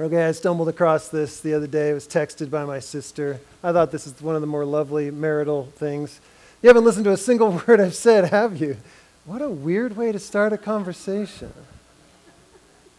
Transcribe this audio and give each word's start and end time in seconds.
Okay, 0.00 0.24
I 0.24 0.32
stumbled 0.32 0.70
across 0.70 1.08
this 1.08 1.42
the 1.42 1.52
other 1.52 1.66
day. 1.66 1.90
It 1.90 1.92
was 1.92 2.08
texted 2.08 2.48
by 2.48 2.64
my 2.64 2.78
sister. 2.78 3.38
I 3.62 3.70
thought 3.70 3.92
this 3.92 4.06
is 4.06 4.18
one 4.22 4.34
of 4.34 4.40
the 4.40 4.46
more 4.46 4.64
lovely 4.64 5.10
marital 5.10 5.66
things. 5.76 6.22
You 6.62 6.68
haven't 6.68 6.86
listened 6.86 7.04
to 7.04 7.12
a 7.12 7.18
single 7.18 7.50
word 7.66 7.82
I've 7.82 7.94
said, 7.94 8.30
have 8.30 8.58
you? 8.58 8.78
What 9.26 9.42
a 9.42 9.50
weird 9.50 9.98
way 9.98 10.10
to 10.10 10.18
start 10.18 10.54
a 10.54 10.56
conversation. 10.56 11.52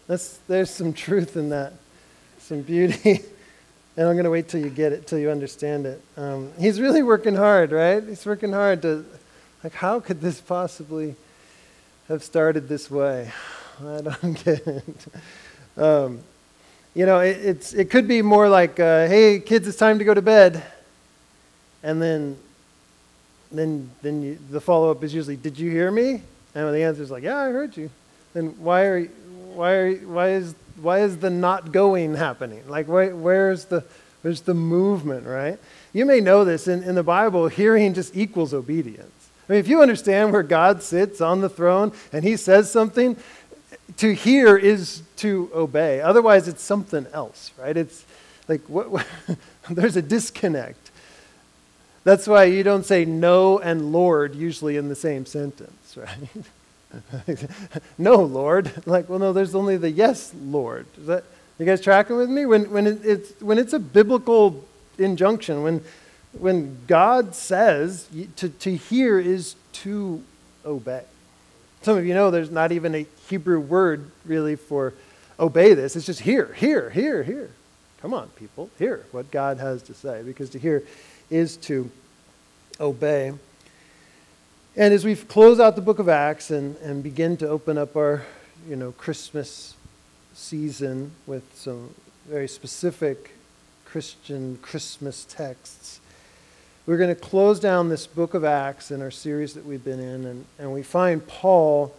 That's, 0.06 0.38
there's 0.48 0.70
some 0.70 0.94
truth 0.94 1.36
in 1.36 1.50
that, 1.50 1.74
some 2.38 2.62
beauty. 2.62 3.14
and 3.98 4.08
I'm 4.08 4.14
going 4.14 4.26
to 4.26 4.30
wait 4.30 4.48
till 4.48 4.62
you 4.62 4.70
get 4.70 4.94
it, 4.94 5.08
till 5.08 5.18
you 5.18 5.32
understand 5.32 5.88
it. 5.88 6.04
Um, 6.18 6.52
he's 6.60 6.80
really 6.80 7.02
working 7.02 7.34
hard, 7.34 7.72
right? 7.72 8.04
He's 8.04 8.28
working 8.28 8.54
hard 8.54 8.84
to, 8.84 9.04
like, 9.64 9.74
how 9.74 10.00
could 10.00 10.22
this 10.22 10.40
possibly 10.40 11.16
have 12.10 12.24
started 12.24 12.70
this 12.70 12.92
way? 12.92 13.32
I 13.80 14.02
don't 14.02 14.44
get 14.46 14.68
it. 14.68 15.06
Um, 15.76 16.24
you 16.94 17.06
know, 17.06 17.20
it, 17.20 17.38
it's, 17.38 17.74
it 17.74 17.90
could 17.90 18.08
be 18.08 18.22
more 18.22 18.50
like, 18.50 18.80
uh, 18.80 19.08
hey, 19.08 19.40
kids, 19.40 19.68
it's 19.68 19.78
time 19.78 20.00
to 20.00 20.06
go 20.06 20.14
to 20.14 20.22
bed. 20.22 20.64
And 21.84 22.02
then, 22.02 22.38
then, 23.52 23.90
then 24.02 24.22
you, 24.22 24.40
the 24.50 24.62
follow 24.62 24.92
up 24.92 25.04
is 25.04 25.14
usually, 25.14 25.38
did 25.38 25.58
you 25.58 25.72
hear 25.72 25.90
me? 25.92 26.22
And 26.54 26.74
the 26.74 26.84
answer 26.84 27.02
is 27.02 27.12
like, 27.12 27.24
yeah, 27.24 27.38
I 27.38 27.50
heard 27.50 27.78
you. 27.78 27.90
Then 28.34 28.56
why, 28.60 28.82
are, 28.84 29.06
why, 29.54 29.72
are, 29.72 29.96
why, 29.96 30.30
is, 30.32 30.56
why 30.82 31.00
is 31.00 31.18
the 31.18 31.30
not 31.30 31.72
going 31.72 32.16
happening? 32.16 32.68
Like, 32.68 32.88
where, 32.88 33.16
where's, 33.16 33.66
the, 33.66 33.84
where's 34.22 34.42
the 34.42 34.54
movement, 34.54 35.26
right? 35.26 35.58
You 35.94 36.06
may 36.06 36.20
know 36.20 36.46
this 36.46 36.68
in, 36.68 36.84
in 36.84 36.96
the 36.96 37.04
Bible, 37.04 37.48
hearing 37.48 37.94
just 37.94 38.16
equals 38.16 38.54
obedience. 38.54 39.12
I 39.50 39.54
mean, 39.54 39.60
if 39.60 39.68
you 39.68 39.82
understand 39.82 40.32
where 40.32 40.44
God 40.44 40.82
sits 40.82 41.20
on 41.20 41.42
the 41.42 41.50
throne 41.50 41.92
and 42.14 42.24
he 42.24 42.38
says 42.38 42.72
something, 42.72 43.18
to 43.98 44.14
hear 44.14 44.58
is 44.58 45.04
to 45.18 45.50
obey. 45.54 46.02
Otherwise, 46.02 46.48
it's 46.48 46.64
something 46.64 47.06
else, 47.14 47.52
right? 47.58 47.76
It's 47.76 48.06
like 48.48 48.62
what, 48.68 48.90
what 48.90 49.08
there's 49.70 49.96
a 49.96 50.02
disconnect. 50.02 50.92
That's 52.04 52.28
why 52.28 52.46
you 52.46 52.64
don't 52.64 52.86
say 52.86 53.06
no 53.06 53.60
and 53.60 53.92
Lord 53.92 54.34
usually 54.34 54.76
in 54.78 54.90
the 54.90 54.96
same 54.96 55.26
sentence, 55.26 55.96
right? 57.28 57.48
no, 57.98 58.16
Lord. 58.16 58.72
Like, 58.86 59.08
well, 59.08 59.20
no, 59.20 59.34
there's 59.34 59.56
only 59.56 59.78
the 59.78 59.90
yes, 59.90 60.34
Lord. 60.44 60.88
Is 60.98 61.08
that 61.08 61.24
you 61.60 61.66
guys 61.66 61.80
tracking 61.80 62.18
with 62.18 62.30
me? 62.30 62.46
When 62.46 62.72
when 62.72 62.88
it, 62.88 63.06
it's 63.06 63.40
when 63.40 63.58
it's 63.58 63.74
a 63.74 63.80
biblical 63.80 64.66
injunction, 64.98 65.64
when 65.64 65.84
when 66.34 66.80
God 66.88 67.36
says 67.36 68.08
to, 68.38 68.50
to 68.50 68.76
hear 68.76 69.20
is 69.20 69.56
to 69.74 70.24
obey. 70.66 71.04
Some 71.82 71.98
of 71.98 72.06
you 72.06 72.14
know 72.14 72.30
there's 72.30 72.52
not 72.52 72.72
even 72.72 72.94
a 72.94 73.06
Hebrew 73.28 73.60
word 73.60 74.12
really 74.26 74.56
for 74.56 74.94
obey 75.40 75.74
this. 75.74 75.96
It's 75.96 76.06
just 76.06 76.22
hear, 76.22 76.54
hear, 76.54 76.90
hear, 76.90 77.24
hear. 77.24 77.50
Come 78.02 78.14
on, 78.14 78.30
people, 78.30 78.70
hear 78.78 79.06
what 79.12 79.32
God 79.32 79.58
has 79.58 79.82
to 79.84 79.94
say, 79.94 80.24
because 80.24 80.50
to 80.52 80.60
hear 80.60 80.84
is 81.30 81.58
to 81.58 81.90
obey. 82.80 83.34
And 84.76 84.94
as 84.94 85.06
we 85.06 85.16
close 85.16 85.60
out 85.60 85.76
the 85.76 85.82
book 85.82 86.00
of 86.00 86.10
Acts 86.10 86.52
and, 86.52 86.76
and 86.78 87.04
begin 87.04 87.38
to 87.38 87.48
open 87.48 87.78
up 87.78 87.96
our, 87.96 88.24
you 88.68 88.76
know, 88.76 88.92
Christmas 88.94 89.76
season 90.34 91.12
with 91.26 91.44
some 91.56 91.94
very 92.28 92.48
specific 92.48 93.32
Christian 93.86 94.58
Christmas 94.62 95.26
texts, 95.26 96.01
we're 96.86 96.98
going 96.98 97.14
to 97.14 97.22
close 97.22 97.60
down 97.60 97.90
this 97.90 98.08
book 98.08 98.34
of 98.34 98.44
Acts 98.44 98.92
in 98.92 99.02
our 99.02 99.12
series 99.12 99.54
that 99.54 99.66
we've 99.66 99.84
been 99.84 100.00
in, 100.00 100.26
and, 100.26 100.46
and 100.58 100.74
we 100.74 100.82
find 100.82 101.26
Paul 101.28 101.96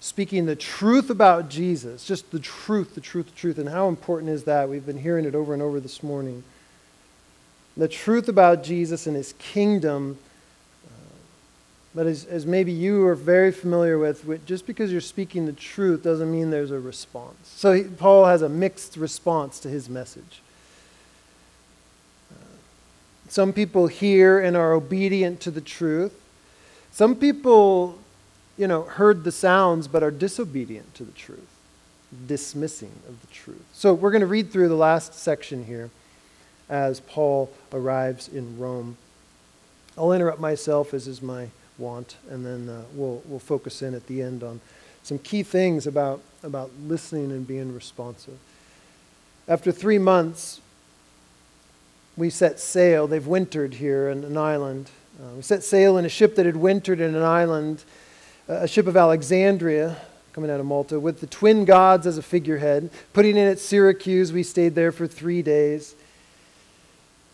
speaking 0.00 0.46
the 0.46 0.56
truth 0.56 1.10
about 1.10 1.48
Jesus, 1.48 2.04
just 2.04 2.30
the 2.30 2.38
truth, 2.38 2.94
the 2.94 3.00
truth, 3.00 3.26
the 3.26 3.36
truth. 3.36 3.58
And 3.58 3.68
how 3.68 3.88
important 3.88 4.30
is 4.30 4.44
that? 4.44 4.68
We've 4.68 4.84
been 4.84 4.98
hearing 4.98 5.24
it 5.24 5.34
over 5.34 5.54
and 5.54 5.62
over 5.62 5.80
this 5.80 6.02
morning. 6.02 6.44
The 7.76 7.88
truth 7.88 8.28
about 8.28 8.62
Jesus 8.62 9.06
and 9.06 9.16
his 9.16 9.32
kingdom. 9.38 10.18
Uh, 10.86 11.14
but 11.94 12.06
as, 12.06 12.26
as 12.26 12.44
maybe 12.44 12.70
you 12.70 13.06
are 13.06 13.14
very 13.14 13.50
familiar 13.50 13.98
with, 13.98 14.46
just 14.46 14.66
because 14.66 14.92
you're 14.92 15.00
speaking 15.00 15.46
the 15.46 15.52
truth 15.52 16.02
doesn't 16.02 16.30
mean 16.30 16.50
there's 16.50 16.70
a 16.70 16.78
response. 16.78 17.36
So 17.56 17.72
he, 17.72 17.84
Paul 17.84 18.26
has 18.26 18.42
a 18.42 18.48
mixed 18.48 18.96
response 18.96 19.58
to 19.60 19.68
his 19.68 19.88
message. 19.88 20.42
Some 23.28 23.52
people 23.52 23.86
hear 23.86 24.40
and 24.40 24.56
are 24.56 24.72
obedient 24.72 25.40
to 25.40 25.50
the 25.50 25.60
truth. 25.60 26.14
Some 26.90 27.14
people, 27.14 27.98
you 28.56 28.66
know, 28.66 28.82
heard 28.82 29.24
the 29.24 29.32
sounds 29.32 29.86
but 29.86 30.02
are 30.02 30.10
disobedient 30.10 30.94
to 30.94 31.04
the 31.04 31.12
truth, 31.12 31.48
dismissing 32.26 32.92
of 33.08 33.20
the 33.20 33.26
truth. 33.28 33.64
So 33.72 33.92
we're 33.92 34.10
going 34.10 34.22
to 34.22 34.26
read 34.26 34.50
through 34.50 34.68
the 34.68 34.74
last 34.74 35.14
section 35.14 35.64
here 35.64 35.90
as 36.68 37.00
Paul 37.00 37.50
arrives 37.72 38.28
in 38.28 38.58
Rome. 38.58 38.96
I'll 39.96 40.12
interrupt 40.12 40.40
myself, 40.40 40.94
as 40.94 41.06
is 41.06 41.20
my 41.20 41.48
want, 41.76 42.16
and 42.30 42.44
then 42.44 42.68
uh, 42.68 42.82
we'll, 42.94 43.22
we'll 43.26 43.38
focus 43.38 43.82
in 43.82 43.94
at 43.94 44.06
the 44.06 44.22
end 44.22 44.42
on 44.42 44.60
some 45.02 45.18
key 45.18 45.42
things 45.42 45.86
about, 45.86 46.20
about 46.42 46.70
listening 46.86 47.30
and 47.30 47.46
being 47.46 47.74
responsive. 47.74 48.38
After 49.46 49.72
three 49.72 49.98
months, 49.98 50.60
we 52.18 52.30
set 52.30 52.58
sail. 52.58 53.06
They've 53.06 53.26
wintered 53.26 53.74
here 53.74 54.08
in 54.08 54.24
an 54.24 54.36
island. 54.36 54.90
Uh, 55.22 55.36
we 55.36 55.42
set 55.42 55.62
sail 55.62 55.96
in 55.96 56.04
a 56.04 56.08
ship 56.08 56.34
that 56.34 56.46
had 56.46 56.56
wintered 56.56 57.00
in 57.00 57.14
an 57.14 57.22
island, 57.22 57.84
uh, 58.48 58.54
a 58.54 58.68
ship 58.68 58.88
of 58.88 58.96
Alexandria, 58.96 59.96
coming 60.32 60.50
out 60.50 60.58
of 60.58 60.66
Malta, 60.66 60.98
with 60.98 61.20
the 61.20 61.28
twin 61.28 61.64
gods 61.64 62.08
as 62.08 62.18
a 62.18 62.22
figurehead. 62.22 62.90
Putting 63.12 63.36
in 63.36 63.46
at 63.46 63.60
Syracuse, 63.60 64.32
we 64.32 64.42
stayed 64.42 64.74
there 64.74 64.90
for 64.90 65.06
three 65.06 65.42
days. 65.42 65.94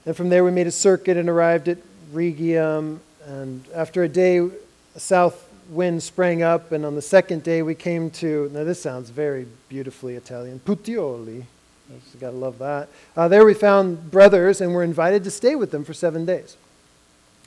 And 0.04 0.14
from 0.14 0.28
there, 0.28 0.44
we 0.44 0.50
made 0.50 0.66
a 0.66 0.72
circuit 0.72 1.16
and 1.16 1.30
arrived 1.30 1.68
at 1.68 1.78
Rhegium. 2.12 3.00
And 3.26 3.64
after 3.74 4.02
a 4.02 4.08
day, 4.08 4.38
a 4.38 5.00
south 5.00 5.48
wind 5.70 6.02
sprang 6.02 6.42
up. 6.42 6.72
And 6.72 6.84
on 6.84 6.94
the 6.94 7.02
second 7.02 7.42
day, 7.42 7.62
we 7.62 7.74
came 7.74 8.10
to, 8.10 8.50
now 8.52 8.64
this 8.64 8.82
sounds 8.82 9.08
very 9.08 9.46
beautifully 9.70 10.14
Italian, 10.14 10.60
Puteoli. 10.60 11.44
You 11.90 12.20
got 12.20 12.30
to 12.30 12.36
love 12.36 12.58
that. 12.58 12.88
Uh, 13.16 13.28
there 13.28 13.44
we 13.44 13.54
found 13.54 14.10
brothers 14.10 14.60
and 14.60 14.72
were 14.72 14.82
invited 14.82 15.24
to 15.24 15.30
stay 15.30 15.54
with 15.54 15.70
them 15.70 15.84
for 15.84 15.92
seven 15.92 16.24
days. 16.24 16.56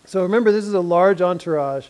So 0.06 0.22
remember, 0.22 0.52
this 0.52 0.66
is 0.66 0.74
a 0.74 0.80
large 0.80 1.22
entourage. 1.22 1.88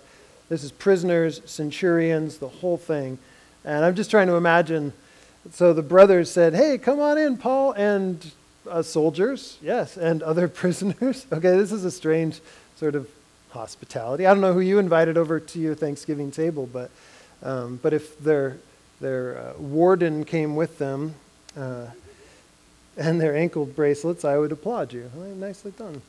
This 0.49 0.63
is 0.63 0.71
prisoners, 0.71 1.41
centurions, 1.45 2.37
the 2.37 2.47
whole 2.47 2.77
thing. 2.77 3.19
And 3.65 3.83
I'm 3.83 3.95
just 3.95 4.09
trying 4.09 4.27
to 4.27 4.35
imagine. 4.35 4.93
So 5.51 5.73
the 5.73 5.81
brothers 5.81 6.31
said, 6.31 6.55
Hey, 6.55 6.77
come 6.77 6.99
on 6.99 7.17
in, 7.17 7.37
Paul, 7.37 7.73
and 7.73 8.31
uh, 8.69 8.81
soldiers, 8.81 9.57
yes, 9.61 9.97
and 9.97 10.23
other 10.23 10.47
prisoners. 10.47 11.25
Okay, 11.31 11.57
this 11.57 11.71
is 11.71 11.83
a 11.85 11.91
strange 11.91 12.39
sort 12.77 12.95
of 12.95 13.09
hospitality. 13.49 14.25
I 14.25 14.33
don't 14.33 14.41
know 14.41 14.53
who 14.53 14.61
you 14.61 14.79
invited 14.79 15.17
over 15.17 15.39
to 15.39 15.59
your 15.59 15.75
Thanksgiving 15.75 16.31
table, 16.31 16.67
but, 16.71 16.91
um, 17.43 17.79
but 17.81 17.93
if 17.93 18.17
their, 18.19 18.57
their 19.01 19.37
uh, 19.37 19.53
warden 19.59 20.23
came 20.25 20.55
with 20.55 20.77
them, 20.77 21.15
uh, 21.57 21.87
and 22.97 23.21
their 23.21 23.35
ankle 23.35 23.65
bracelets, 23.65 24.25
I 24.25 24.37
would 24.37 24.51
applaud 24.51 24.91
you. 24.93 25.09
nicely 25.37 25.71
done. 25.71 26.01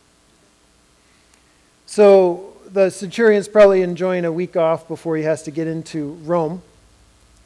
So 1.86 2.54
the 2.70 2.90
centurion's 2.90 3.48
probably 3.48 3.82
enjoying 3.82 4.24
a 4.24 4.32
week 4.32 4.56
off 4.56 4.88
before 4.88 5.16
he 5.16 5.22
has 5.22 5.42
to 5.44 5.50
get 5.50 5.66
into 5.66 6.12
Rome 6.24 6.62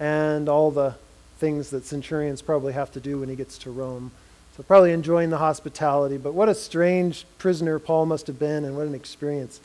and 0.01 0.49
all 0.49 0.71
the 0.71 0.97
things 1.39 1.71
that 1.71 1.85
centurions 1.85 2.43
probably 2.43 2.73
have 2.73 2.93
to 2.93 3.01
do 3.01 3.21
when 3.21 3.29
he 3.29 3.37
gets 3.37 3.59
to 3.59 3.71
Rome. 3.71 4.11
So 4.57 4.63
probably 4.63 4.93
enjoying 4.93 5.31
the 5.31 5.39
hospitality, 5.39 6.19
but 6.19 6.35
what 6.35 6.49
a 6.49 6.55
strange 6.55 7.25
prisoner 7.39 7.79
Paul 7.79 8.07
must 8.07 8.27
have 8.27 8.39
been 8.39 8.65
and 8.65 8.77
what 8.77 8.87
an 8.87 8.95
experience 8.95 9.61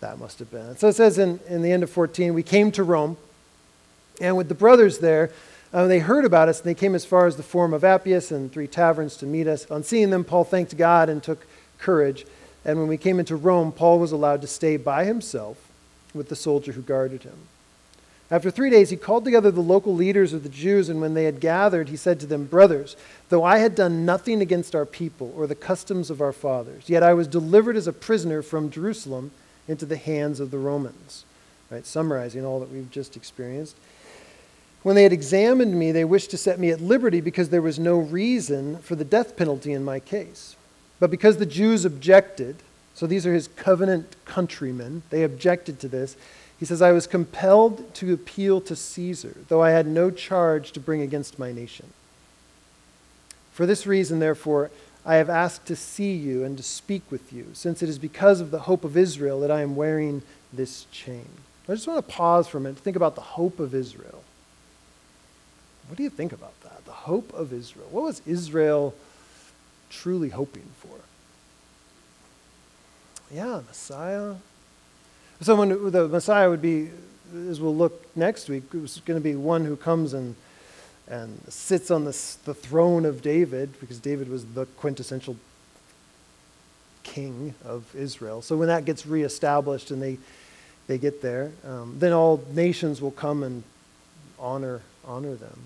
that 0.00 0.18
must 0.18 0.38
have 0.38 0.50
been. 0.50 0.76
So 0.76 0.88
it 0.88 0.94
says 0.94 1.18
in, 1.18 1.40
in 1.48 1.62
the 1.62 1.70
end 1.70 1.82
of 1.82 1.90
14, 1.90 2.34
we 2.34 2.42
came 2.42 2.72
to 2.72 2.82
Rome, 2.82 3.16
and 4.20 4.36
with 4.36 4.48
the 4.48 4.54
brothers 4.54 4.98
there, 4.98 5.30
uh, 5.74 5.88
they 5.88 5.98
heard 5.98 6.24
about 6.24 6.48
us, 6.48 6.60
and 6.60 6.66
they 6.66 6.74
came 6.74 6.94
as 6.94 7.04
far 7.04 7.26
as 7.26 7.36
the 7.36 7.42
Forum 7.42 7.74
of 7.74 7.82
Appius 7.82 8.30
and 8.30 8.50
three 8.50 8.68
taverns 8.68 9.16
to 9.16 9.26
meet 9.26 9.48
us. 9.48 9.68
On 9.72 9.82
seeing 9.82 10.10
them, 10.10 10.22
Paul 10.22 10.44
thanked 10.44 10.76
God 10.76 11.08
and 11.08 11.20
took 11.20 11.46
courage. 11.78 12.24
And 12.64 12.78
when 12.78 12.86
we 12.86 12.96
came 12.96 13.18
into 13.18 13.34
Rome, 13.34 13.72
Paul 13.72 13.98
was 13.98 14.12
allowed 14.12 14.40
to 14.42 14.46
stay 14.46 14.76
by 14.76 15.04
himself 15.04 15.58
with 16.14 16.28
the 16.28 16.36
soldier 16.36 16.72
who 16.72 16.80
guarded 16.80 17.24
him. 17.24 17.36
After 18.30 18.50
three 18.50 18.70
days, 18.70 18.90
he 18.90 18.96
called 18.96 19.24
together 19.24 19.50
the 19.50 19.60
local 19.60 19.94
leaders 19.94 20.32
of 20.32 20.44
the 20.44 20.48
Jews, 20.48 20.88
and 20.88 21.00
when 21.00 21.14
they 21.14 21.24
had 21.24 21.40
gathered, 21.40 21.88
he 21.88 21.96
said 21.96 22.20
to 22.20 22.26
them, 22.26 22.46
Brothers, 22.46 22.96
though 23.28 23.44
I 23.44 23.58
had 23.58 23.74
done 23.74 24.06
nothing 24.06 24.40
against 24.40 24.74
our 24.74 24.86
people 24.86 25.34
or 25.36 25.46
the 25.46 25.54
customs 25.54 26.08
of 26.08 26.20
our 26.20 26.32
fathers, 26.32 26.88
yet 26.88 27.02
I 27.02 27.14
was 27.14 27.26
delivered 27.26 27.76
as 27.76 27.86
a 27.86 27.92
prisoner 27.92 28.42
from 28.42 28.70
Jerusalem 28.70 29.32
into 29.66 29.86
the 29.86 29.96
hands 29.96 30.38
of 30.38 30.52
the 30.52 30.58
Romans. 30.58 31.24
Right, 31.70 31.84
summarizing 31.84 32.46
all 32.46 32.60
that 32.60 32.70
we've 32.70 32.90
just 32.90 33.16
experienced. 33.16 33.76
When 34.84 34.94
they 34.94 35.02
had 35.02 35.14
examined 35.14 35.78
me, 35.78 35.92
they 35.92 36.04
wished 36.04 36.30
to 36.32 36.36
set 36.36 36.60
me 36.60 36.70
at 36.70 36.78
liberty 36.78 37.22
because 37.22 37.48
there 37.48 37.62
was 37.62 37.78
no 37.78 37.96
reason 37.96 38.76
for 38.78 38.94
the 38.94 39.04
death 39.04 39.34
penalty 39.34 39.72
in 39.72 39.82
my 39.82 39.98
case. 39.98 40.56
But 41.00 41.10
because 41.10 41.38
the 41.38 41.46
Jews 41.46 41.86
objected, 41.86 42.56
so 42.92 43.06
these 43.06 43.26
are 43.26 43.32
his 43.32 43.48
covenant 43.48 44.14
countrymen, 44.26 45.02
they 45.08 45.22
objected 45.22 45.80
to 45.80 45.88
this. 45.88 46.18
He 46.60 46.66
says, 46.66 46.82
I 46.82 46.92
was 46.92 47.06
compelled 47.06 47.94
to 47.94 48.12
appeal 48.12 48.60
to 48.60 48.76
Caesar, 48.76 49.34
though 49.48 49.62
I 49.62 49.70
had 49.70 49.86
no 49.86 50.10
charge 50.10 50.72
to 50.72 50.80
bring 50.80 51.00
against 51.00 51.38
my 51.38 51.50
nation. 51.50 51.86
For 53.52 53.64
this 53.64 53.86
reason, 53.86 54.18
therefore, 54.18 54.70
I 55.06 55.14
have 55.14 55.30
asked 55.30 55.64
to 55.66 55.76
see 55.76 56.12
you 56.12 56.44
and 56.44 56.58
to 56.58 56.62
speak 56.62 57.10
with 57.10 57.32
you, 57.32 57.46
since 57.54 57.82
it 57.82 57.88
is 57.88 57.98
because 57.98 58.42
of 58.42 58.50
the 58.50 58.60
hope 58.60 58.84
of 58.84 58.98
Israel 58.98 59.40
that 59.40 59.50
I 59.50 59.62
am 59.62 59.76
wearing 59.76 60.20
this 60.52 60.84
chain. 60.92 61.28
I 61.66 61.72
just 61.72 61.86
want 61.86 62.06
to 62.06 62.14
pause 62.14 62.48
for 62.48 62.58
a 62.58 62.60
minute 62.60 62.76
to 62.76 62.82
think 62.82 62.96
about 62.96 63.14
the 63.14 63.22
hope 63.22 63.60
of 63.60 63.74
Israel. 63.74 64.23
What 65.88 65.96
do 65.96 66.02
you 66.02 66.10
think 66.10 66.32
about 66.32 66.58
that? 66.62 66.84
The 66.84 66.92
hope 66.92 67.32
of 67.32 67.52
Israel. 67.52 67.86
What 67.90 68.04
was 68.04 68.22
Israel 68.26 68.94
truly 69.90 70.30
hoping 70.30 70.68
for? 70.78 70.96
Yeah, 73.32 73.60
Messiah. 73.66 74.34
Someone, 75.40 75.90
the 75.90 76.08
Messiah 76.08 76.48
would 76.48 76.62
be, 76.62 76.90
as 77.48 77.60
we'll 77.60 77.76
look 77.76 78.16
next 78.16 78.48
week, 78.48 78.64
it 78.72 78.80
was 78.80 79.00
going 79.04 79.20
to 79.20 79.24
be 79.24 79.34
one 79.34 79.64
who 79.64 79.76
comes 79.76 80.14
and 80.14 80.36
and 81.06 81.38
sits 81.50 81.90
on 81.90 82.04
the, 82.04 82.36
the 82.46 82.54
throne 82.54 83.04
of 83.04 83.20
David, 83.20 83.78
because 83.78 83.98
David 83.98 84.26
was 84.26 84.46
the 84.54 84.64
quintessential 84.64 85.36
king 87.02 87.54
of 87.62 87.94
Israel. 87.94 88.40
So 88.40 88.56
when 88.56 88.68
that 88.68 88.86
gets 88.86 89.04
reestablished 89.06 89.90
and 89.90 90.00
they, 90.00 90.16
they 90.86 90.96
get 90.96 91.20
there, 91.20 91.52
um, 91.62 91.96
then 91.98 92.14
all 92.14 92.42
nations 92.54 93.02
will 93.02 93.10
come 93.10 93.42
and 93.42 93.64
honor, 94.38 94.80
honor 95.04 95.34
them. 95.34 95.58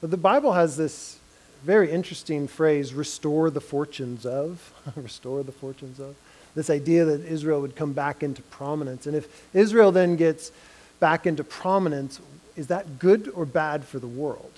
But 0.00 0.10
the 0.10 0.16
Bible 0.16 0.52
has 0.52 0.76
this 0.76 1.18
very 1.62 1.90
interesting 1.90 2.48
phrase 2.48 2.94
restore 2.94 3.50
the 3.50 3.60
fortunes 3.60 4.24
of. 4.24 4.72
restore 4.96 5.42
the 5.42 5.52
fortunes 5.52 6.00
of. 6.00 6.16
This 6.54 6.70
idea 6.70 7.04
that 7.04 7.24
Israel 7.24 7.60
would 7.60 7.76
come 7.76 7.92
back 7.92 8.22
into 8.22 8.42
prominence. 8.42 9.06
And 9.06 9.14
if 9.14 9.46
Israel 9.54 9.92
then 9.92 10.16
gets 10.16 10.50
back 10.98 11.26
into 11.26 11.44
prominence, 11.44 12.20
is 12.56 12.66
that 12.68 12.98
good 12.98 13.30
or 13.34 13.44
bad 13.44 13.84
for 13.84 13.98
the 13.98 14.08
world? 14.08 14.52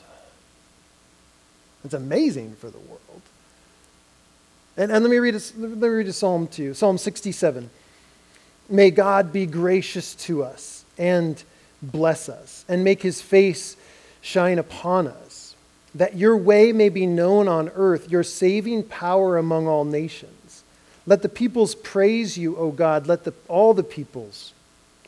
It's 1.84 1.94
amazing 1.94 2.54
for 2.54 2.70
the 2.70 2.78
world. 2.78 3.00
And, 4.76 4.90
and 4.90 5.04
let, 5.04 5.10
me 5.10 5.18
read 5.18 5.34
a, 5.34 5.40
let 5.58 5.70
me 5.78 5.88
read 5.88 6.08
a 6.08 6.12
psalm 6.12 6.46
to 6.48 6.62
you 6.62 6.74
Psalm 6.74 6.98
67. 6.98 7.68
May 8.68 8.90
God 8.90 9.32
be 9.32 9.44
gracious 9.44 10.14
to 10.14 10.44
us 10.44 10.84
and 10.96 11.42
bless 11.82 12.28
us, 12.28 12.64
and 12.68 12.84
make 12.84 13.02
his 13.02 13.20
face 13.20 13.76
shine 14.20 14.58
upon 14.58 15.08
us, 15.08 15.21
that 15.94 16.16
your 16.16 16.36
way 16.36 16.72
may 16.72 16.88
be 16.88 17.06
known 17.06 17.48
on 17.48 17.70
earth, 17.74 18.10
your 18.10 18.22
saving 18.22 18.84
power 18.84 19.36
among 19.36 19.66
all 19.66 19.84
nations. 19.84 20.64
Let 21.06 21.22
the 21.22 21.28
peoples 21.28 21.74
praise 21.74 22.38
you, 22.38 22.56
O 22.56 22.70
God. 22.70 23.06
Let 23.06 23.24
the, 23.24 23.34
all 23.48 23.74
the 23.74 23.82
peoples 23.82 24.52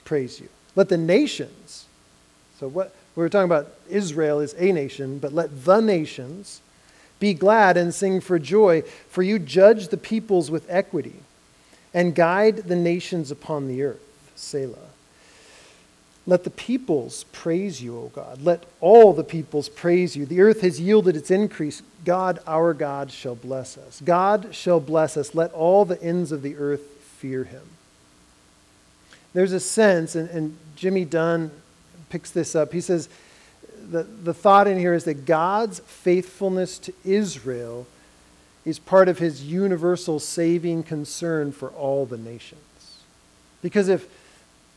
praise 0.05 0.41
you. 0.41 0.49
Let 0.77 0.89
the 0.89 0.99
nations, 0.99 1.87
so 2.59 2.69
what 2.69 2.95
we 3.15 3.23
were 3.23 3.29
talking 3.29 3.51
about 3.51 3.73
Israel 3.89 4.41
is 4.41 4.55
a 4.59 4.73
nation, 4.73 5.19
but 5.19 5.33
let 5.33 5.65
the 5.65 5.81
nations 5.81 6.61
be 7.21 7.33
glad 7.33 7.77
and 7.77 7.95
sing 7.95 8.21
for 8.21 8.39
joy, 8.39 8.83
for 9.09 9.23
you 9.23 9.39
judge 9.39 9.89
the 9.89 9.97
peoples 9.97 10.51
with 10.51 10.67
equity 10.69 11.21
and 11.95 12.15
guide 12.15 12.57
the 12.57 12.77
nations 12.77 13.31
upon 13.31 13.69
the 13.69 13.83
earth. 13.83 14.03
Selah. 14.35 14.91
Let 16.27 16.45
the 16.45 16.51
peoples 16.51 17.25
praise 17.33 17.83
you, 17.83 17.99
O 17.99 18.11
God. 18.15 18.43
Let 18.43 18.65
all 18.81 19.13
the 19.13 19.25
peoples 19.25 19.69
praise 19.69 20.17
you. 20.17 20.25
The 20.25 20.41
earth 20.41 20.63
has 20.63 20.81
yielded 20.81 21.17
its 21.17 21.31
increase. 21.31 21.83
God, 22.05 22.39
our 22.47 22.73
God, 22.73 23.11
shall 23.11 23.35
bless 23.35 23.77
us. 23.77 24.01
God 24.03 24.55
shall 24.55 24.81
bless 24.81 25.17
us. 25.17 25.35
Let 25.35 25.53
all 25.53 25.85
the 25.85 26.03
ends 26.03 26.33
of 26.33 26.41
the 26.41 26.57
earth 26.57 26.81
fear 27.19 27.45
him. 27.45 27.63
There's 29.35 29.53
a 29.53 29.61
sense, 29.61 30.15
and, 30.15 30.31
and 30.31 30.57
Jimmy 30.77 31.05
Dunn 31.05 31.51
picks 32.09 32.31
this 32.31 32.55
up. 32.55 32.73
He 32.73 32.81
says, 32.81 33.09
the, 33.91 34.05
the 34.05 34.33
thought 34.33 34.67
in 34.67 34.79
here 34.79 34.95
is 34.95 35.05
that 35.05 35.27
God's 35.27 35.81
faithfulness 35.81 36.79
to 36.79 36.95
Israel 37.05 37.87
is 38.65 38.79
part 38.79 39.09
of 39.09 39.19
his 39.19 39.45
universal 39.45 40.19
saving 40.19 40.85
concern 40.85 41.53
for 41.53 41.69
all 41.71 42.07
the 42.07 42.17
nations. 42.17 42.61
Because 43.61 43.89
if, 43.89 44.07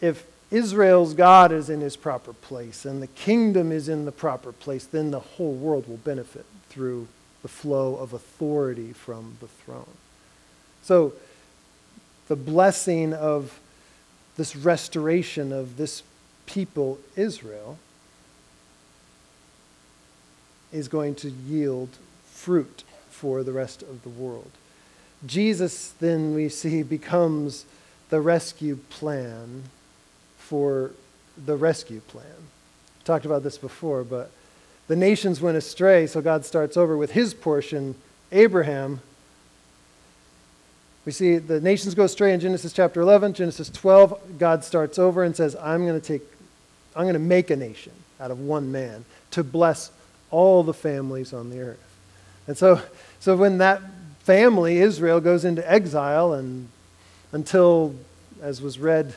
if 0.02 0.26
Israel's 0.50 1.14
God 1.14 1.52
is 1.52 1.70
in 1.70 1.82
his 1.82 1.98
proper 1.98 2.34
place 2.34 2.86
and 2.86 3.02
the 3.02 3.08
kingdom 3.08 3.72
is 3.72 3.90
in 3.90 4.06
the 4.06 4.12
proper 4.12 4.52
place, 4.52 4.86
then 4.86 5.12
the 5.12 5.20
whole 5.20 5.54
world 5.54 5.88
will 5.88 5.98
benefit 5.98 6.46
through 6.70 7.08
the 7.42 7.48
flow 7.48 7.96
of 7.96 8.14
authority 8.14 8.94
from 8.94 9.38
the 9.42 9.48
throne. 9.48 9.90
So, 10.82 11.14
the 12.28 12.36
blessing 12.36 13.14
of 13.14 13.60
this 14.36 14.56
restoration 14.56 15.52
of 15.52 15.78
this 15.78 16.04
people, 16.46 17.00
Israel, 17.16 17.78
is 20.72 20.88
going 20.88 21.16
to 21.16 21.30
yield 21.30 21.90
fruit 22.26 22.84
for 23.10 23.44
the 23.44 23.52
rest 23.52 23.82
of 23.82 24.04
the 24.04 24.10
world. 24.10 24.52
Jesus, 25.26 25.94
then 26.00 26.36
we 26.36 26.50
see, 26.50 26.84
becomes 26.84 27.66
the 28.10 28.22
rescue 28.22 28.78
plan 28.90 29.64
for 30.48 30.92
the 31.46 31.58
rescue 31.58 32.00
plan. 32.00 32.26
We 32.26 33.04
talked 33.04 33.26
about 33.26 33.44
this 33.44 33.58
before, 33.58 34.06
but 34.06 34.32
the 34.88 34.96
nations 34.96 35.42
went 35.42 35.58
astray, 35.58 36.08
so 36.08 36.22
God 36.22 36.46
starts 36.46 36.78
over 36.78 36.96
with 36.96 37.12
his 37.12 37.34
portion, 37.34 37.96
Abraham. 38.32 39.02
We 41.06 41.12
see 41.12 41.38
the 41.38 41.60
nations 41.60 41.96
go 41.96 42.06
astray 42.06 42.34
in 42.34 42.40
Genesis 42.40 42.72
chapter 42.72 43.02
11, 43.02 43.34
Genesis 43.34 43.70
12. 43.70 44.40
God 44.40 44.64
starts 44.64 44.98
over 44.98 45.24
and 45.24 45.36
says, 45.36 45.56
I'm 45.58 45.86
going 45.86 46.00
to 46.00 46.06
take, 46.06 46.22
I'm 46.96 47.04
going 47.04 47.14
to 47.14 47.20
make 47.20 47.50
a 47.50 47.58
nation 47.58 47.92
out 48.22 48.32
of 48.32 48.40
one 48.40 48.72
man 48.72 49.04
to 49.32 49.44
bless 49.44 49.92
all 50.32 50.64
the 50.64 50.74
families 50.74 51.34
on 51.34 51.50
the 51.50 51.60
earth. 51.60 51.98
And 52.48 52.58
so, 52.58 52.82
so 53.20 53.36
when 53.36 53.58
that 53.58 53.82
family, 54.20 54.78
Israel, 54.78 55.20
goes 55.20 55.44
into 55.44 55.70
exile 55.70 56.32
and 56.32 56.70
until, 57.34 57.94
as 58.42 58.62
was 58.62 58.80
read, 58.80 59.14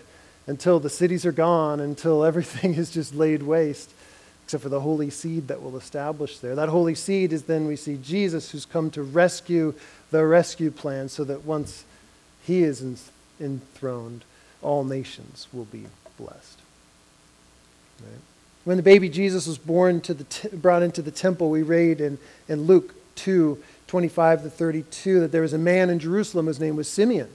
until 0.51 0.81
the 0.81 0.91
cities 0.91 1.25
are 1.25 1.33
gone, 1.33 1.79
until 1.79 2.25
everything 2.31 2.75
is 2.75 2.91
just 2.91 3.15
laid 3.15 3.43
waste, 3.43 3.93
except 4.45 4.65
for 4.65 4.69
the 4.69 4.81
holy 4.81 5.09
seed 5.09 5.49
that 5.49 5.63
will 5.63 5.77
establish 5.77 6.39
there. 6.39 6.57
That 6.57 6.69
holy 6.69 6.97
seed 6.97 7.33
is 7.33 7.45
then 7.45 7.67
we 7.67 7.77
see 7.77 7.97
Jesus 8.03 8.51
who's 8.51 8.67
come 8.67 8.91
to 8.91 9.03
rescue 9.03 9.75
the 10.11 10.27
rescue 10.27 10.73
plan 10.73 11.09
so 11.09 11.23
that 11.23 11.45
once 11.45 11.85
he 12.45 12.65
is 12.65 12.83
enthroned, 13.41 14.25
all 14.61 14.83
nations 14.83 15.47
will 15.53 15.67
be 15.67 15.85
blessed. 16.19 16.59
Right? 18.01 18.21
When 18.65 18.77
the 18.77 18.83
baby 18.83 19.09
Jesus 19.09 19.47
was 19.47 19.57
born 19.57 20.01
to 20.01 20.15
the 20.15 20.25
t- 20.25 20.49
brought 20.49 20.83
into 20.83 21.01
the 21.01 21.13
temple, 21.13 21.49
we 21.49 21.63
read 21.63 22.01
in, 22.01 22.19
in 22.49 22.63
Luke 22.65 22.95
2 23.15 23.63
25 23.87 24.45
to 24.45 24.51
32 24.51 25.21
that 25.21 25.33
there 25.33 25.43
was 25.43 25.53
a 25.53 25.59
man 25.59 25.91
in 25.91 25.99
Jerusalem 25.99 26.47
whose 26.47 26.61
name 26.61 26.77
was 26.77 26.89
Simeon. 26.89 27.29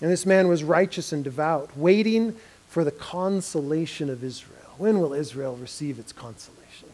And 0.00 0.10
this 0.10 0.26
man 0.26 0.48
was 0.48 0.62
righteous 0.62 1.12
and 1.12 1.24
devout, 1.24 1.76
waiting 1.76 2.36
for 2.68 2.84
the 2.84 2.90
consolation 2.90 4.08
of 4.10 4.22
Israel. 4.22 4.54
When 4.76 5.00
will 5.00 5.12
Israel 5.12 5.56
receive 5.56 5.98
its 5.98 6.12
consolation? 6.12 6.88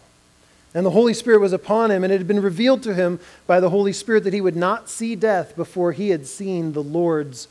And 0.74 0.84
the 0.84 0.90
Holy 0.90 1.14
Spirit 1.14 1.40
was 1.40 1.52
upon 1.52 1.90
him, 1.90 2.02
and 2.02 2.12
it 2.12 2.18
had 2.18 2.26
been 2.26 2.42
revealed 2.42 2.82
to 2.84 2.94
him 2.94 3.20
by 3.46 3.60
the 3.60 3.70
Holy 3.70 3.92
Spirit 3.92 4.24
that 4.24 4.32
he 4.32 4.40
would 4.40 4.56
not 4.56 4.88
see 4.88 5.14
death 5.14 5.54
before 5.54 5.92
he 5.92 6.10
had 6.10 6.26
seen 6.26 6.72
the 6.72 6.82
Lord's 6.82 7.46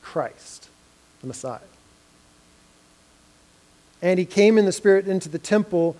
Christ, 0.00 0.68
the 1.20 1.26
Messiah. 1.26 1.58
And 4.00 4.18
he 4.18 4.24
came 4.24 4.56
in 4.56 4.64
the 4.64 4.72
Spirit 4.72 5.08
into 5.08 5.28
the 5.28 5.38
temple. 5.38 5.96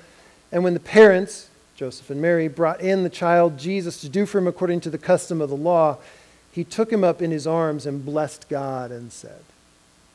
And 0.53 0.63
when 0.63 0.75
the 0.75 0.81
parents, 0.81 1.49
Joseph 1.75 2.09
and 2.09 2.23
Mary, 2.23 2.49
brought 2.49 2.81
in 2.81 3.03
the 3.03 3.11
child 3.11 3.59
Jesus 3.59 4.01
to 4.01 4.09
do 4.09 4.25
for 4.27 4.39
him 4.39 4.47
according 4.47 4.81
to 4.83 4.91
the 4.91 4.99
custom 4.99 5.41
of 5.41 5.51
the 5.51 5.57
law, 5.57 5.99
he 6.57 6.65
took 6.65 6.91
him 6.91 7.05
up 7.05 7.21
in 7.21 7.31
his 7.31 7.47
arms 7.47 7.85
and 7.85 8.03
blessed 8.03 8.49
God 8.49 8.91
and 8.91 9.13
said, 9.13 9.43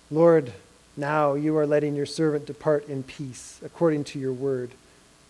Lord, 0.10 0.52
now 0.98 1.36
you 1.36 1.56
are 1.56 1.68
letting 1.68 1.96
your 1.96 2.08
servant 2.08 2.48
depart 2.48 2.88
in 2.88 3.04
peace 3.04 3.60
according 3.64 4.06
to 4.06 4.20
your 4.20 4.34
word. 4.34 4.72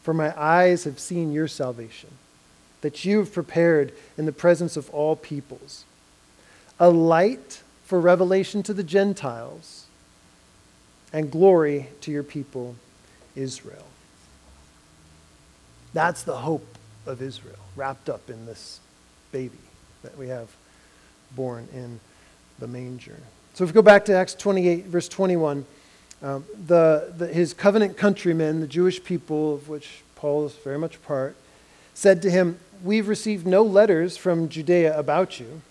For 0.03 0.13
my 0.13 0.33
eyes 0.41 0.85
have 0.85 0.99
seen 0.99 1.33
your 1.33 1.49
salvation, 1.49 2.11
that 2.79 3.03
you 3.03 3.19
have 3.19 3.33
prepared 3.33 3.91
in 4.17 4.25
the 4.25 4.31
presence 4.31 4.77
of 4.77 4.89
all 4.91 5.17
peoples, 5.17 5.83
a 6.79 6.89
light 6.89 7.61
for 7.83 7.99
revelation 7.99 8.63
to 8.63 8.73
the 8.73 8.81
Gentiles 8.81 9.87
and 11.11 11.29
glory 11.29 11.89
to 11.99 12.09
your 12.09 12.23
people, 12.23 12.77
Israel. 13.35 13.87
That's 15.91 16.23
the 16.23 16.37
hope 16.37 16.77
of 17.05 17.21
Israel, 17.21 17.59
wrapped 17.75 18.09
up 18.09 18.29
in 18.29 18.45
this 18.45 18.79
baby 19.33 19.59
that 20.03 20.17
we 20.17 20.29
have 20.29 20.47
born 21.35 21.67
in 21.73 21.99
the 22.59 22.67
manger. 22.67 23.17
So 23.53 23.63
if 23.63 23.71
we 23.71 23.73
go 23.73 23.81
back 23.81 24.05
to 24.05 24.13
Acts 24.13 24.33
28, 24.33 24.85
verse 24.85 25.07
21, 25.07 25.65
um, 26.23 26.45
the, 26.67 27.13
the, 27.17 27.27
his 27.27 27.53
covenant 27.53 27.97
countrymen, 27.97 28.61
the 28.61 28.67
Jewish 28.67 29.03
people 29.03 29.55
of 29.55 29.69
which 29.69 30.01
Paul 30.15 30.45
is 30.45 30.53
very 30.53 30.77
much 30.77 30.95
a 30.95 30.99
part, 30.99 31.35
said 31.93 32.21
to 32.21 32.31
him, 32.31 32.59
We've 32.83 33.07
received 33.07 33.45
no 33.45 33.61
letters 33.61 34.17
from 34.17 34.49
Judea 34.49 34.97
about 34.97 35.39
you, 35.39 35.61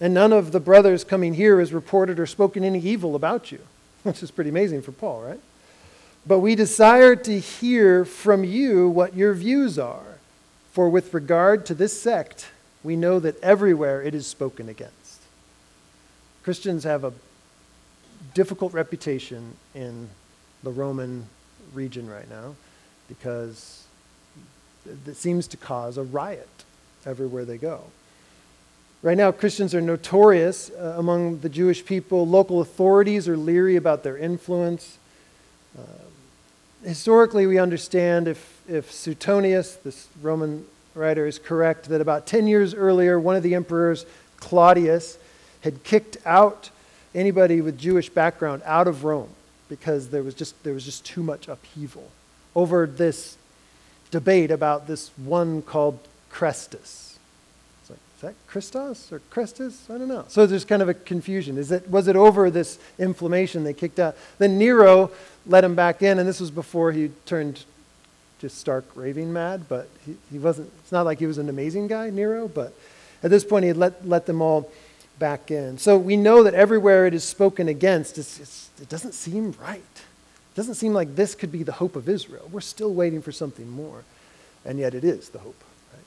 and 0.00 0.12
none 0.12 0.32
of 0.32 0.52
the 0.52 0.60
brothers 0.60 1.02
coming 1.02 1.34
here 1.34 1.60
has 1.60 1.72
reported 1.72 2.20
or 2.20 2.26
spoken 2.26 2.62
any 2.62 2.80
evil 2.80 3.14
about 3.14 3.50
you 3.50 3.60
which 4.02 4.22
is 4.22 4.30
pretty 4.30 4.50
amazing 4.50 4.82
for 4.82 4.92
Paul, 4.92 5.22
right? 5.22 5.40
But 6.26 6.40
we 6.40 6.54
desire 6.54 7.16
to 7.16 7.38
hear 7.38 8.04
from 8.04 8.44
you 8.44 8.88
what 8.88 9.14
your 9.14 9.34
views 9.34 9.78
are. 9.78 10.18
For 10.72 10.88
with 10.88 11.12
regard 11.14 11.66
to 11.66 11.74
this 11.74 12.00
sect, 12.00 12.48
we 12.82 12.96
know 12.96 13.18
that 13.20 13.40
everywhere 13.42 14.02
it 14.02 14.14
is 14.14 14.26
spoken 14.26 14.68
against. 14.68 15.22
Christians 16.42 16.84
have 16.84 17.04
a 17.04 17.12
difficult 18.34 18.72
reputation 18.72 19.54
in 19.74 20.08
the 20.62 20.70
Roman 20.70 21.26
region 21.72 22.08
right 22.08 22.28
now 22.28 22.54
because 23.08 23.84
it 25.06 25.16
seems 25.16 25.46
to 25.48 25.56
cause 25.56 25.98
a 25.98 26.02
riot 26.02 26.48
everywhere 27.04 27.44
they 27.44 27.58
go. 27.58 27.82
Right 29.00 29.16
now, 29.16 29.30
Christians 29.30 29.74
are 29.74 29.80
notorious 29.80 30.70
uh, 30.70 30.94
among 30.98 31.40
the 31.40 31.48
Jewish 31.48 31.84
people. 31.84 32.26
Local 32.26 32.60
authorities 32.60 33.28
are 33.28 33.36
leery 33.36 33.76
about 33.76 34.02
their 34.02 34.16
influence. 34.16 34.98
Uh, 35.78 35.82
historically, 36.82 37.46
we 37.46 37.58
understand 37.58 38.26
if, 38.26 38.60
if 38.68 38.90
Suetonius, 38.90 39.76
this 39.76 40.08
Roman 40.20 40.66
writer, 40.98 41.26
is 41.26 41.38
correct, 41.38 41.88
that 41.88 42.00
about 42.00 42.26
10 42.26 42.46
years 42.46 42.74
earlier, 42.74 43.18
one 43.18 43.36
of 43.36 43.42
the 43.42 43.54
emperors, 43.54 44.04
Claudius, 44.38 45.18
had 45.62 45.82
kicked 45.84 46.18
out 46.26 46.70
anybody 47.14 47.60
with 47.60 47.78
Jewish 47.78 48.08
background 48.08 48.62
out 48.64 48.86
of 48.86 49.04
Rome 49.04 49.30
because 49.68 50.10
there 50.10 50.22
was 50.22 50.34
just, 50.34 50.62
there 50.64 50.74
was 50.74 50.84
just 50.84 51.04
too 51.04 51.22
much 51.22 51.48
upheaval 51.48 52.10
over 52.54 52.86
this 52.86 53.36
debate 54.10 54.50
about 54.50 54.86
this 54.86 55.10
one 55.16 55.62
called 55.62 55.98
Chrestus 56.30 57.08
is 58.18 58.22
that 58.22 58.34
Christos 58.48 59.12
or 59.12 59.20
Christus? 59.30 59.88
I 59.88 59.96
don't 59.96 60.08
know. 60.08 60.24
So 60.26 60.44
there's 60.44 60.64
kind 60.64 60.82
of 60.82 60.88
a 60.88 60.94
confusion. 60.94 61.56
Is 61.56 61.70
it, 61.70 61.88
was 61.88 62.08
it 62.08 62.16
over 62.16 62.50
this 62.50 62.80
inflammation 62.98 63.62
they 63.62 63.72
kicked 63.72 64.00
out? 64.00 64.16
Then 64.38 64.58
Nero 64.58 65.12
let 65.46 65.62
him 65.62 65.76
back 65.76 66.02
in, 66.02 66.18
and 66.18 66.28
this 66.28 66.40
was 66.40 66.50
before 66.50 66.90
he 66.90 67.12
turned 67.26 67.64
just 68.38 68.58
stark 68.58 68.84
raving 68.94 69.32
mad, 69.32 69.68
but 69.68 69.88
he, 70.06 70.16
he 70.30 70.38
wasn't, 70.38 70.70
it's 70.80 70.92
not 70.92 71.04
like 71.04 71.18
he 71.18 71.26
was 71.26 71.38
an 71.38 71.48
amazing 71.48 71.86
guy, 71.88 72.10
Nero, 72.10 72.48
but 72.48 72.72
at 73.22 73.30
this 73.30 73.44
point 73.44 73.64
he 73.64 73.72
let, 73.72 74.06
let 74.06 74.26
them 74.26 74.40
all 74.40 74.70
back 75.18 75.50
in. 75.50 75.78
So 75.78 75.98
we 75.98 76.16
know 76.16 76.42
that 76.44 76.54
everywhere 76.54 77.06
it 77.06 77.14
is 77.14 77.24
spoken 77.24 77.68
against, 77.68 78.18
it's, 78.18 78.38
it's, 78.40 78.70
it 78.80 78.88
doesn't 78.88 79.12
seem 79.12 79.54
right. 79.60 79.80
It 79.80 80.54
doesn't 80.54 80.74
seem 80.74 80.92
like 80.92 81.16
this 81.16 81.34
could 81.34 81.52
be 81.52 81.62
the 81.62 81.72
hope 81.72 81.96
of 81.96 82.08
Israel. 82.08 82.48
We're 82.52 82.60
still 82.60 82.94
waiting 82.94 83.22
for 83.22 83.32
something 83.32 83.68
more, 83.68 84.04
and 84.64 84.78
yet 84.78 84.94
it 84.94 85.04
is 85.04 85.30
the 85.30 85.38
hope. 85.38 85.62
Right? 85.92 86.04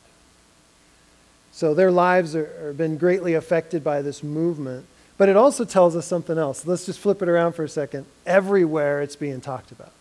So 1.52 1.74
their 1.74 1.92
lives 1.92 2.34
have 2.34 2.78
been 2.78 2.98
greatly 2.98 3.34
affected 3.34 3.84
by 3.84 4.02
this 4.02 4.24
movement. 4.24 4.86
But 5.22 5.30
it 5.30 5.38
also 5.38 5.66
tells 5.66 5.96
us 5.96 6.08
something 6.08 6.40
else. 6.40 6.66
Let's 6.66 6.88
just 6.88 6.98
flip 6.98 7.22
it 7.22 7.30
around 7.30 7.54
for 7.54 7.64
a 7.64 7.70
second. 7.70 8.08
Everywhere 8.26 9.04
it's 9.04 9.16
being 9.16 9.40
talked 9.40 9.72
about. 9.72 9.92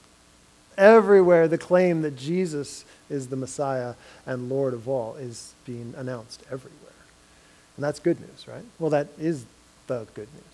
Everywhere 0.76 1.48
the 1.48 1.58
claim 1.58 2.02
that 2.02 2.16
Jesus 2.16 2.84
is 3.08 3.28
the 3.28 3.36
Messiah 3.36 3.94
and 4.26 4.48
Lord 4.48 4.72
of 4.72 4.88
all 4.88 5.16
is 5.16 5.54
being 5.64 5.94
announced 5.96 6.42
everywhere. 6.50 6.76
And 7.76 7.84
that's 7.84 7.98
good 7.98 8.20
news, 8.20 8.46
right? 8.46 8.64
Well, 8.78 8.90
that 8.90 9.08
is 9.18 9.44
the 9.86 10.06
good 10.14 10.28
news. 10.32 10.44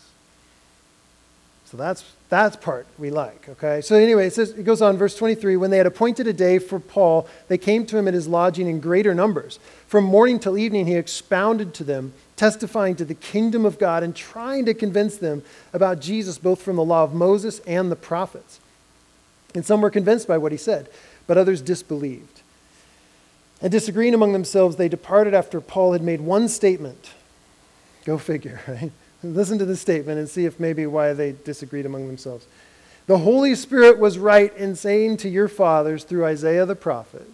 So 1.67 1.77
that's 1.77 2.05
that's 2.29 2.57
part 2.57 2.87
we 2.99 3.11
like, 3.11 3.49
okay? 3.49 3.81
So 3.81 3.97
anyway, 3.97 4.29
it 4.29 4.33
says 4.33 4.51
it 4.51 4.63
goes 4.65 4.81
on 4.81 4.97
verse 4.97 5.17
23, 5.17 5.57
when 5.57 5.71
they 5.71 5.79
had 5.79 5.87
appointed 5.87 6.27
a 6.27 6.33
day 6.33 6.59
for 6.59 6.79
Paul, 6.79 7.29
they 7.49 7.59
came 7.59 7.87
to 7.87 7.99
him 7.99 8.07
at 8.07 8.15
his 8.15 8.29
lodging 8.29 8.69
in 8.69 8.81
greater 8.81 9.15
numbers. 9.15 9.59
From 9.87 10.05
morning 10.05 10.39
till 10.39 10.57
evening 10.57 10.87
he 10.87 10.95
expounded 10.95 11.75
to 11.75 11.85
them, 11.85 12.13
testifying 12.37 12.95
to 12.97 13.05
the 13.05 13.15
kingdom 13.15 13.65
of 13.65 13.79
God 13.79 14.03
and 14.03 14.15
trying 14.15 14.65
to 14.67 14.75
convince 14.75 15.17
them 15.17 15.43
about 15.73 16.01
Jesus 16.01 16.39
both 16.39 16.63
from 16.63 16.77
the 16.77 16.85
law 16.85 17.03
of 17.03 17.15
Moses 17.15 17.61
and 17.61 17.91
the 17.91 17.97
prophets. 17.97 18.61
And 19.57 19.65
some 19.65 19.81
were 19.81 19.91
convinced 19.91 20.29
by 20.29 20.37
what 20.37 20.53
he 20.53 20.59
said, 20.59 20.87
but 21.27 21.39
others 21.39 21.63
disbelieved. 21.63 22.43
And 23.63 23.73
disagreeing 23.73 24.13
among 24.13 24.35
themselves, 24.35 24.77
they 24.77 24.87
departed 24.87 25.33
after 25.33 25.63
Paul 25.63 25.95
had 25.95 26.03
made 26.03 26.21
one 26.21 26.47
statement. 26.49 27.13
Go 28.05 28.19
figure, 28.19 28.61
right? 28.69 28.93
Listen 29.23 29.59
to 29.59 29.65
this 29.65 29.81
statement 29.81 30.19
and 30.19 30.29
see 30.29 30.45
if 30.45 30.61
maybe 30.61 30.85
why 30.85 31.15
they 31.15 31.33
disagreed 31.33 31.87
among 31.87 32.07
themselves. 32.07 32.47
The 33.07 33.17
Holy 33.17 33.55
Spirit 33.55 33.99
was 33.99 34.19
right 34.19 34.55
in 34.59 34.77
saying 34.77 35.17
to 35.19 35.29
your 35.31 35.49
fathers 35.49 36.05
through 36.05 36.27
Isaiah 36.27 36.67
the 36.67 36.77
prophet, 36.77 37.27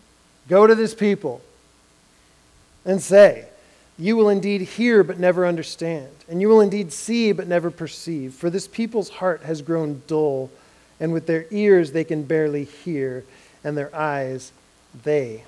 Go 0.48 0.68
to 0.68 0.76
this 0.76 0.94
people 0.94 1.40
and 2.84 3.02
say, 3.02 3.48
You 3.98 4.16
will 4.16 4.28
indeed 4.28 4.60
hear 4.60 5.02
but 5.02 5.18
never 5.18 5.44
understand, 5.44 6.12
and 6.28 6.40
you 6.40 6.48
will 6.48 6.60
indeed 6.60 6.92
see 6.92 7.32
but 7.32 7.48
never 7.48 7.72
perceive. 7.72 8.32
For 8.34 8.48
this 8.48 8.68
people's 8.68 9.08
heart 9.08 9.42
has 9.42 9.60
grown 9.60 10.02
dull, 10.06 10.52
and 11.02 11.12
with 11.12 11.26
their 11.26 11.46
ears 11.50 11.90
they 11.90 12.04
can 12.04 12.22
barely 12.22 12.62
hear, 12.62 13.24
and 13.64 13.76
their 13.76 13.94
eyes 13.94 14.52
they 15.02 15.42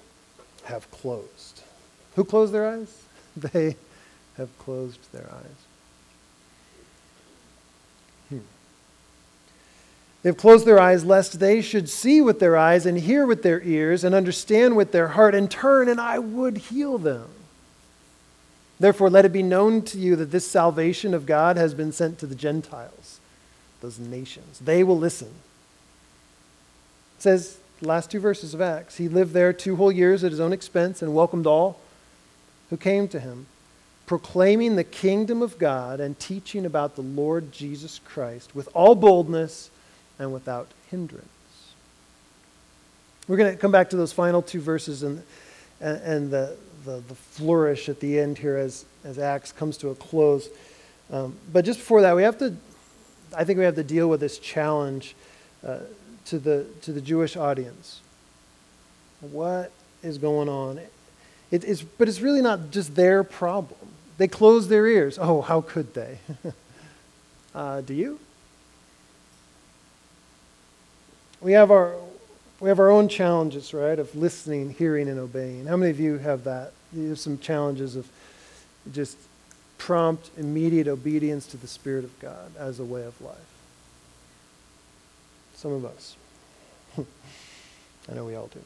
have 0.65 0.91
closed. 0.91 1.63
Who 2.17 2.25
closed 2.25 2.53
their 2.53 2.69
eyes? 2.69 3.01
They 3.53 3.75
have 4.37 4.57
closed 4.61 5.13
their 5.13 5.29
eyes. 5.29 5.67
Hmm. 8.29 8.39
They've 10.23 10.37
closed 10.37 10.67
their 10.67 10.79
eyes 10.79 11.05
lest 11.05 11.41
they 11.41 11.61
should 11.61 11.89
see 11.89 12.21
with 12.21 12.39
their 12.39 12.57
eyes 12.57 12.87
and 12.87 12.97
hear 12.97 13.27
with 13.27 13.43
their 13.43 13.61
ears 13.63 14.05
and 14.05 14.15
understand 14.15 14.77
with 14.77 14.93
their 14.93 15.09
heart 15.09 15.35
and 15.35 15.51
turn, 15.51 15.89
and 15.89 16.01
I 16.01 16.21
would 16.21 16.59
heal 16.59 16.97
them. 16.99 17.29
Therefore, 18.79 19.11
let 19.11 19.25
it 19.25 19.33
be 19.33 19.43
known 19.43 19.83
to 19.83 19.99
you 19.99 20.15
that 20.15 20.31
this 20.31 20.49
salvation 20.49 21.13
of 21.13 21.27
God 21.27 21.57
has 21.57 21.75
been 21.75 21.91
sent 21.91 22.21
to 22.21 22.27
the 22.27 22.37
Gentiles, 22.37 23.14
those 23.85 23.99
nations. 23.99 24.59
They 24.61 24.83
will 24.83 24.99
listen. 24.99 25.29
It 27.19 27.23
says, 27.23 27.59
last 27.83 28.11
two 28.11 28.19
verses 28.19 28.55
of 28.55 28.63
Acts, 28.63 28.97
he 28.97 29.09
lived 29.09 29.35
there 29.35 29.53
two 29.53 29.77
whole 29.77 29.93
years 29.93 30.25
at 30.25 30.31
his 30.31 30.41
own 30.41 30.55
expense 30.55 31.03
and 31.03 31.15
welcomed 31.15 31.47
all 31.47 31.79
who 32.71 32.79
came 32.79 33.09
to 33.09 33.21
him, 33.21 33.47
proclaiming 34.07 34.77
the 34.77 34.85
kingdom 34.85 35.43
of 35.43 35.59
God 35.59 36.01
and 36.01 36.19
teaching 36.19 36.65
about 36.65 36.97
the 36.97 37.03
Lord 37.03 37.53
Jesus 37.53 38.01
Christ 38.07 38.55
with 38.55 38.71
all 38.73 38.95
boldness 38.95 39.71
and 40.19 40.33
without 40.33 40.69
hindrance. 40.91 41.29
We're 43.29 43.37
going 43.37 43.53
to 43.53 43.59
come 43.59 43.73
back 43.73 43.91
to 43.91 43.97
those 43.97 44.13
final 44.13 44.41
two 44.41 44.61
verses 44.61 45.03
and, 45.03 45.23
and, 45.81 46.31
the, 46.31 46.57
the, 46.87 47.03
the, 47.07 47.15
flourish 47.15 47.89
at 47.89 48.01
the 48.01 48.19
end 48.19 48.39
here 48.39 48.57
as, 48.57 48.87
as 49.05 49.19
Acts 49.19 49.53
comes 49.53 49.77
to 49.79 49.91
a 49.91 49.95
close. 49.95 50.49
Um, 51.11 51.35
but 51.53 51.65
just 51.65 51.79
before 51.79 52.03
that, 52.03 52.17
we 52.17 52.23
have 52.23 52.39
to, 52.39 52.55
I 53.37 53.45
think 53.45 53.59
we 53.59 53.65
have 53.65 53.75
to 53.77 53.85
deal 53.85 54.09
with 54.09 54.21
this 54.21 54.39
challenge 54.39 55.15
uh, 55.67 55.79
to, 56.27 56.39
the, 56.39 56.67
to 56.83 56.93
the 56.93 57.01
Jewish 57.01 57.37
audience. 57.37 58.01
What 59.21 59.73
is 60.03 60.19
going 60.19 60.49
on? 60.49 60.79
It, 61.51 61.65
it's, 61.65 61.83
but 61.83 62.09
it's 62.09 62.21
really 62.21 62.43
not 62.43 62.71
just 62.71 62.95
their 62.95 63.25
problem. 63.25 63.81
They 64.19 64.29
close 64.29 64.69
their 64.69 64.87
ears. 64.87 65.19
Oh, 65.21 65.41
how 65.41 65.61
could 65.61 65.95
they? 65.95 66.19
uh, 67.55 67.81
do 67.81 67.95
you? 67.95 68.21
we 71.45 71.53
have 71.53 71.71
our 71.71 71.95
we 72.61 72.69
have 72.71 72.79
our 72.79 72.91
own 72.91 73.09
challenges, 73.09 73.75
right, 73.75 73.99
of 73.99 74.15
listening, 74.17 74.71
hearing, 74.71 75.09
and 75.09 75.19
obeying. 75.19 75.67
How 75.67 75.77
many 75.77 75.91
of 75.91 76.01
you 76.01 76.17
have 76.19 76.45
that? 76.45 76.73
You 76.95 77.11
have 77.11 77.19
some 77.19 77.39
challenges 77.39 77.95
of 77.95 78.09
just 78.91 79.19
prompt, 79.79 80.31
immediate 80.37 80.89
obedience 80.89 81.47
to 81.47 81.57
the 81.57 81.67
Spirit 81.67 82.05
of 82.05 82.19
God 82.21 82.51
as 82.59 82.81
a 82.81 82.85
way 82.85 83.03
of 83.03 83.21
life. 83.21 83.37
Some 85.55 85.73
of 85.73 85.85
us. 85.85 86.17
I 86.99 88.15
know 88.15 88.25
we 88.25 88.35
all 88.35 88.49
do. 88.49 88.61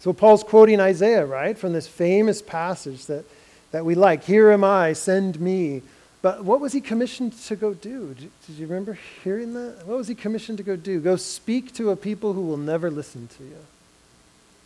So 0.00 0.12
Paul's 0.12 0.44
quoting 0.44 0.80
Isaiah, 0.80 1.26
right, 1.26 1.56
from 1.58 1.72
this 1.72 1.88
famous 1.88 2.40
passage 2.42 3.06
that, 3.06 3.24
that 3.72 3.84
we 3.84 3.94
like 3.94 4.24
Here 4.24 4.50
am 4.50 4.62
I, 4.62 4.92
send 4.92 5.40
me. 5.40 5.82
But 6.22 6.44
what 6.44 6.60
was 6.60 6.72
he 6.72 6.80
commissioned 6.80 7.32
to 7.44 7.56
go 7.56 7.74
do? 7.74 8.14
Did, 8.14 8.30
you 8.58 8.66
remember 8.66 8.98
hearing 9.22 9.54
that? 9.54 9.86
What 9.86 9.98
was 9.98 10.08
he 10.08 10.14
commissioned 10.14 10.58
to 10.58 10.64
go 10.64 10.76
do? 10.76 11.00
Go 11.00 11.16
speak 11.16 11.72
to 11.74 11.90
a 11.90 11.96
people 11.96 12.32
who 12.32 12.42
will 12.42 12.56
never 12.56 12.90
listen 12.90 13.28
to 13.38 13.44
you. 13.44 13.58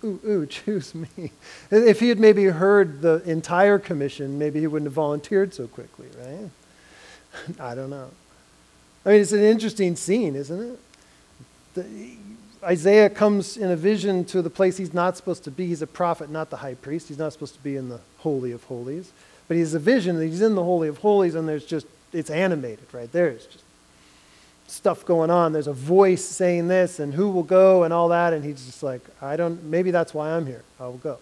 Ooh, 0.05 0.21
ooh, 0.27 0.47
choose 0.51 0.95
me. 0.95 1.33
If 1.71 2.01
he 2.01 2.09
had 2.09 2.19
maybe 2.19 2.45
heard 2.45 3.03
the 3.03 3.23
entire 3.25 3.79
commission, 3.79 4.39
maybe 4.39 4.61
he 4.61 4.67
wouldn't 4.67 4.87
have 4.87 4.95
volunteered 4.95 5.55
so 5.55 5.67
quickly, 5.67 6.07
right? 6.19 6.51
I 7.61 7.75
don't 7.75 7.91
know. 7.91 8.11
I 9.05 9.11
mean, 9.11 9.21
it's 9.21 9.33
an 9.33 9.41
interesting 9.41 9.97
scene, 9.97 10.37
isn't 10.37 10.73
it? 10.73 10.79
The, 11.75 12.17
Isaiah 12.63 13.09
comes 13.09 13.57
in 13.57 13.71
a 13.71 13.77
vision 13.77 14.25
to 14.27 14.43
the 14.43 14.51
place 14.51 14.77
he's 14.77 14.93
not 14.93 15.17
supposed 15.17 15.45
to 15.45 15.51
be. 15.51 15.67
He's 15.67 15.81
a 15.81 15.87
prophet, 15.87 16.31
not 16.31 16.51
the 16.51 16.59
high 16.59 16.75
priest. 16.75 17.09
He's 17.09 17.19
not 17.19 17.33
supposed 17.33 17.55
to 17.55 17.63
be 17.63 17.77
in 17.77 17.89
the 17.89 18.01
Holy 18.19 18.53
of 18.53 18.65
Holies. 18.65 19.13
But 19.49 19.57
he's 19.57 19.73
a 19.75 19.79
vision, 19.79 20.21
he's 20.21 20.43
in 20.43 20.55
the 20.55 20.63
Holy 20.63 20.87
of 20.87 20.99
Holies, 20.99 21.35
and 21.35 21.49
there's 21.49 21.65
just, 21.65 21.87
it's 22.13 22.31
animated 22.31 22.87
right 22.93 23.11
there. 23.11 23.29
It's 23.29 23.47
just 23.47 23.65
stuff 24.71 25.05
going 25.05 25.31
on. 25.31 25.53
There's 25.53 25.67
a 25.67 25.73
voice 25.73 26.25
saying 26.25 26.69
this, 26.69 27.01
and 27.01 27.13
who 27.13 27.31
will 27.31 27.43
go, 27.43 27.83
and 27.83 27.93
all 27.93 28.09
that. 28.09 28.33
And 28.33 28.45
he's 28.45 28.65
just 28.65 28.83
like, 28.83 29.03
I 29.21 29.37
don't, 29.37 29.65
maybe 29.65 29.91
that's 29.91 30.15
why 30.15 30.31
I'm 30.31 30.47
here. 30.47 30.63
I 30.79 30.85
will 30.85 30.99
go. 30.99 31.19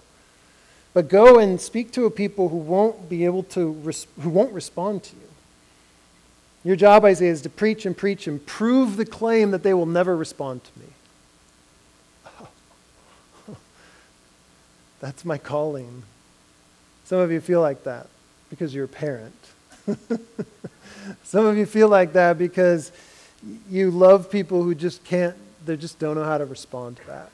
But 0.94 1.08
go 1.08 1.38
and 1.38 1.60
speak 1.60 1.92
to 1.92 2.06
a 2.06 2.10
people 2.10 2.48
who 2.48 2.56
won't 2.56 3.08
be 3.08 3.24
able 3.24 3.42
to, 3.44 3.72
who 4.20 4.28
won't 4.30 4.52
respond 4.52 5.02
to 5.04 5.16
you. 5.16 5.22
Your 6.64 6.76
job, 6.76 7.04
Isaiah, 7.04 7.30
is 7.32 7.42
to 7.42 7.50
preach 7.50 7.86
and 7.86 7.96
preach 7.96 8.26
and 8.26 8.44
prove 8.44 8.96
the 8.96 9.06
claim 9.06 9.52
that 9.52 9.62
they 9.62 9.72
will 9.72 9.86
never 9.86 10.16
respond 10.16 10.62
to 10.64 10.70
me. 10.80 10.86
That's 15.00 15.24
my 15.24 15.38
calling. 15.38 16.02
Some 17.04 17.20
of 17.20 17.30
you 17.30 17.40
feel 17.40 17.60
like 17.60 17.84
that 17.84 18.08
because 18.50 18.74
you're 18.74 18.84
a 18.84 18.88
parent. 18.88 19.34
Some 21.22 21.46
of 21.46 21.56
you 21.56 21.64
feel 21.64 21.88
like 21.88 22.12
that 22.14 22.36
because 22.38 22.92
you 23.70 23.90
love 23.90 24.30
people 24.30 24.62
who 24.62 24.74
just 24.74 25.04
can't, 25.04 25.36
they 25.64 25.76
just 25.76 25.98
don't 25.98 26.16
know 26.16 26.24
how 26.24 26.38
to 26.38 26.44
respond 26.44 26.96
to 26.96 27.06
that. 27.06 27.30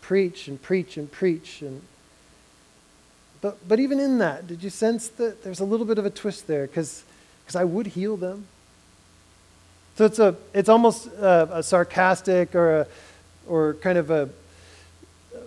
Preach 0.00 0.48
and 0.48 0.60
preach 0.60 0.96
and 0.96 1.10
preach 1.10 1.62
and 1.62 1.82
but, 3.40 3.68
but 3.68 3.78
even 3.78 4.00
in 4.00 4.18
that, 4.18 4.46
did 4.46 4.62
you 4.62 4.70
sense 4.70 5.08
that 5.08 5.44
there's 5.44 5.60
a 5.60 5.64
little 5.64 5.86
bit 5.86 5.98
of 5.98 6.06
a 6.06 6.10
twist 6.10 6.46
there? 6.46 6.66
Because 6.66 7.04
I 7.54 7.64
would 7.64 7.86
heal 7.86 8.16
them. 8.16 8.46
So 9.96 10.04
it's, 10.04 10.18
a, 10.18 10.36
it's 10.52 10.68
almost 10.68 11.06
a, 11.06 11.58
a 11.58 11.62
sarcastic 11.62 12.54
or, 12.54 12.80
a, 12.80 12.86
or 13.46 13.74
kind 13.74 13.98
of 13.98 14.10
a 14.10 14.28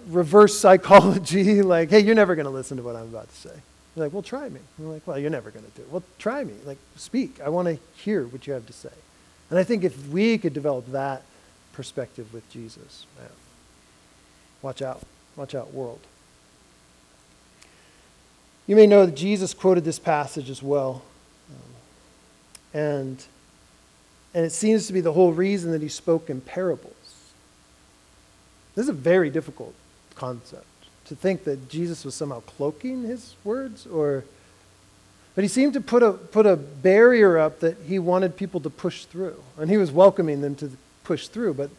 reverse 0.07 0.57
psychology, 0.57 1.61
like, 1.61 1.89
hey, 1.89 1.99
you're 1.99 2.15
never 2.15 2.35
going 2.35 2.45
to 2.45 2.51
listen 2.51 2.77
to 2.77 2.83
what 2.83 2.95
I'm 2.95 3.03
about 3.03 3.29
to 3.29 3.35
say. 3.35 3.55
You're 3.99 4.05
like, 4.05 4.13
well, 4.13 4.23
try 4.23 4.47
me. 4.47 4.61
You're 4.79 4.93
like, 4.93 5.05
well, 5.05 5.19
you're 5.19 5.29
never 5.29 5.51
going 5.51 5.65
to 5.65 5.71
do 5.71 5.81
it. 5.81 5.91
Well, 5.91 6.03
try 6.19 6.41
me. 6.45 6.53
Like, 6.63 6.77
speak. 6.95 7.41
I 7.41 7.49
want 7.49 7.67
to 7.67 7.77
hear 8.01 8.25
what 8.25 8.47
you 8.47 8.53
have 8.53 8.65
to 8.67 8.71
say. 8.71 8.93
And 9.49 9.59
I 9.59 9.65
think 9.65 9.83
if 9.83 10.07
we 10.07 10.37
could 10.37 10.53
develop 10.53 10.89
that 10.93 11.23
perspective 11.73 12.33
with 12.33 12.49
Jesus, 12.49 13.05
man, 13.19 13.27
watch 14.61 14.81
out. 14.81 15.01
Watch 15.35 15.53
out, 15.53 15.73
world. 15.73 15.99
You 18.67 18.77
may 18.77 18.87
know 18.87 19.05
that 19.05 19.15
Jesus 19.15 19.53
quoted 19.53 19.83
this 19.83 19.99
passage 19.99 20.49
as 20.49 20.63
well. 20.63 21.03
Um, 21.49 22.79
and, 22.79 23.25
and 24.33 24.45
it 24.45 24.53
seems 24.53 24.87
to 24.87 24.93
be 24.93 25.01
the 25.01 25.11
whole 25.11 25.33
reason 25.33 25.71
that 25.71 25.81
he 25.81 25.89
spoke 25.89 26.29
in 26.29 26.39
parables. 26.39 26.93
This 28.75 28.83
is 28.83 28.89
a 28.89 28.93
very 28.93 29.29
difficult 29.29 29.75
concept 30.15 30.78
to 31.09 31.15
think 31.15 31.43
that 31.43 31.69
Jesus 31.69 32.05
was 32.05 32.13
somehow 32.13 32.39
cloaking 32.41 33.03
his 33.03 33.35
words 33.43 33.85
or 33.87 34.23
but 35.33 35.43
he 35.43 35.47
seemed 35.47 35.73
to 35.73 35.81
put 35.81 36.03
a 36.03 36.13
put 36.13 36.45
a 36.45 36.55
barrier 36.55 37.37
up 37.37 37.61
that 37.61 37.77
he 37.87 37.97
wanted 37.97 38.37
people 38.37 38.59
to 38.61 38.69
push 38.69 39.05
through 39.05 39.41
and 39.57 39.71
he 39.71 39.77
was 39.77 39.91
welcoming 39.91 40.41
them 40.41 40.55
to 40.55 40.71
push 41.03 41.27
through 41.27 41.55
but, 41.55 41.71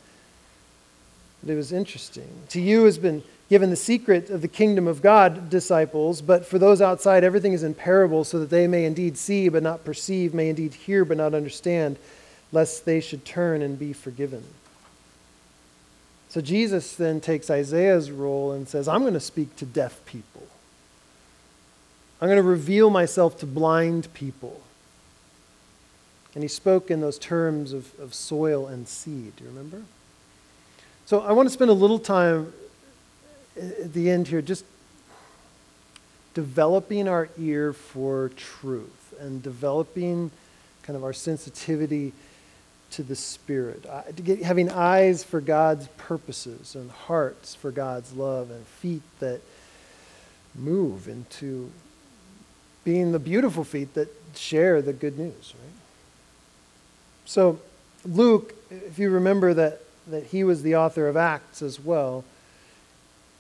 but 1.43 1.53
it 1.53 1.57
was 1.57 1.73
interesting. 1.73 2.29
To 2.51 2.61
you 2.61 2.85
has 2.85 2.99
been 2.99 3.23
given 3.49 3.71
the 3.71 3.77
secret 3.77 4.31
of 4.31 4.43
the 4.43 4.49
kingdom 4.49 4.89
of 4.89 5.01
God 5.01 5.49
disciples 5.49 6.21
but 6.21 6.45
for 6.45 6.59
those 6.59 6.83
outside 6.83 7.23
everything 7.23 7.53
is 7.53 7.63
in 7.63 7.75
parables 7.75 8.27
so 8.27 8.41
that 8.41 8.51
they 8.51 8.67
may 8.67 8.85
indeed 8.85 9.17
see 9.17 9.49
but 9.49 9.63
not 9.63 9.85
perceive 9.85 10.35
may 10.35 10.49
indeed 10.49 10.75
hear 10.75 11.05
but 11.05 11.17
not 11.17 11.35
understand 11.35 11.99
lest 12.51 12.85
they 12.85 13.01
should 13.01 13.25
turn 13.25 13.63
and 13.63 13.79
be 13.79 13.93
forgiven 13.93 14.43
so 16.31 16.41
Jesus 16.41 16.95
then 16.95 17.21
takes 17.21 17.51
Isaiah's 17.51 18.13
role 18.13 18.53
and 18.53 18.69
says, 18.69 18.87
I'm 18.87 19.01
going 19.01 19.15
to 19.15 19.21
speak 19.21 19.57
to 19.57 19.67
deaf 19.67 20.05
people. 20.07 20.47
I'm 22.21 22.29
going 22.29 22.37
to 22.37 22.43
reveal 22.43 22.89
myself 22.89 23.41
to 23.41 23.47
blind 23.47 24.15
people. 24.15 24.61
And 26.35 26.45
he 26.45 26.49
spoke 26.49 26.89
in 26.89 27.01
those 27.01 27.19
terms 27.19 27.73
of, 27.73 27.99
of 27.99 28.15
soil 28.15 28.69
and 28.69 28.87
seed. 28.87 29.35
Do 29.37 29.45
you 29.45 29.51
remember? 29.51 29.83
So 31.05 31.21
I 31.21 31.33
want 31.33 31.49
to 31.49 31.53
spend 31.53 31.69
a 31.73 31.75
little 31.75 31.99
time 31.99 32.53
at 33.57 33.93
the 33.93 34.09
end 34.09 34.29
here 34.29 34.41
just 34.41 34.65
developing 36.35 37.09
our 37.09 37.29
ear 37.37 37.73
for 37.73 38.31
truth 38.37 39.15
and 39.19 39.43
developing 39.43 40.31
kind 40.85 40.97
of 40.97 41.03
our 41.03 41.13
sensitivity 41.13 42.13
to 42.93 43.03
the 43.03 43.17
Spirit, 43.17 43.85
having 44.43 44.71
eyes 44.71 45.23
for 45.23 45.41
God's 45.41 45.89
purposes 45.97 46.75
and 46.75 46.91
hearts 46.91 47.55
for 47.55 47.71
God's 47.71 48.13
love 48.13 48.51
and 48.51 48.67
feet 48.67 49.03
that 49.21 49.41
move 50.55 51.09
into 51.09 51.71
being 52.85 53.13
the 53.13 53.19
beautiful 53.19 53.65
feet 53.65 53.95
that 53.95 54.09
share 54.35 54.83
the 54.83 54.93
good 54.93 55.19
news, 55.19 55.55
right? 55.63 55.73
So, 57.25 57.61
Luke, 58.05 58.55
if 58.71 58.99
you 58.99 59.11
remember 59.11 59.55
that, 59.55 59.83
that 60.09 60.25
he 60.25 60.43
was 60.43 60.63
the 60.63 60.77
author 60.77 61.07
of 61.07 61.17
Acts 61.17 61.63
as 61.63 61.79
well, 61.79 62.25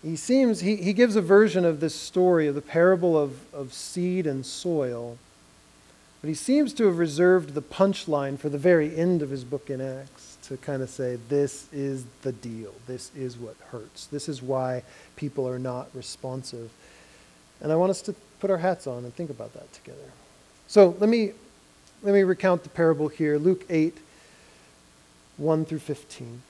he 0.02 0.16
seems, 0.16 0.60
he, 0.60 0.76
he 0.76 0.92
gives 0.92 1.16
a 1.16 1.20
version 1.20 1.64
of 1.64 1.80
this 1.80 1.94
story 1.94 2.46
of 2.46 2.54
the 2.54 2.62
parable 2.62 3.18
of, 3.18 3.52
of 3.52 3.72
seed 3.72 4.26
and 4.26 4.46
soil 4.46 5.18
but 6.20 6.28
he 6.28 6.34
seems 6.34 6.74
to 6.74 6.84
have 6.86 6.98
reserved 6.98 7.54
the 7.54 7.62
punchline 7.62 8.38
for 8.38 8.48
the 8.48 8.58
very 8.58 8.94
end 8.94 9.22
of 9.22 9.30
his 9.30 9.42
book 9.42 9.70
in 9.70 9.80
Acts 9.80 10.36
to 10.42 10.56
kind 10.58 10.82
of 10.82 10.90
say, 10.90 11.18
this 11.28 11.66
is 11.72 12.04
the 12.22 12.32
deal. 12.32 12.74
This 12.86 13.10
is 13.16 13.38
what 13.38 13.56
hurts. 13.70 14.06
This 14.06 14.28
is 14.28 14.42
why 14.42 14.82
people 15.16 15.48
are 15.48 15.58
not 15.58 15.88
responsive. 15.94 16.70
And 17.60 17.72
I 17.72 17.76
want 17.76 17.90
us 17.90 18.02
to 18.02 18.14
put 18.38 18.50
our 18.50 18.58
hats 18.58 18.86
on 18.86 19.04
and 19.04 19.14
think 19.14 19.30
about 19.30 19.54
that 19.54 19.72
together. 19.72 19.98
So 20.66 20.94
let 20.98 21.08
me, 21.08 21.32
let 22.02 22.12
me 22.12 22.22
recount 22.22 22.64
the 22.64 22.68
parable 22.68 23.08
here 23.08 23.38
Luke 23.38 23.64
8, 23.70 23.96
1 25.38 25.64
through 25.64 25.78
15. 25.78 26.42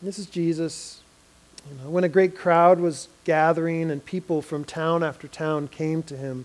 This 0.00 0.18
is 0.18 0.26
Jesus. 0.26 1.00
You 1.68 1.82
know, 1.82 1.90
when 1.90 2.04
a 2.04 2.08
great 2.08 2.36
crowd 2.36 2.78
was 2.78 3.08
gathering 3.24 3.90
and 3.90 4.04
people 4.04 4.42
from 4.42 4.64
town 4.64 5.02
after 5.02 5.26
town 5.26 5.66
came 5.66 6.02
to 6.04 6.16
him, 6.16 6.44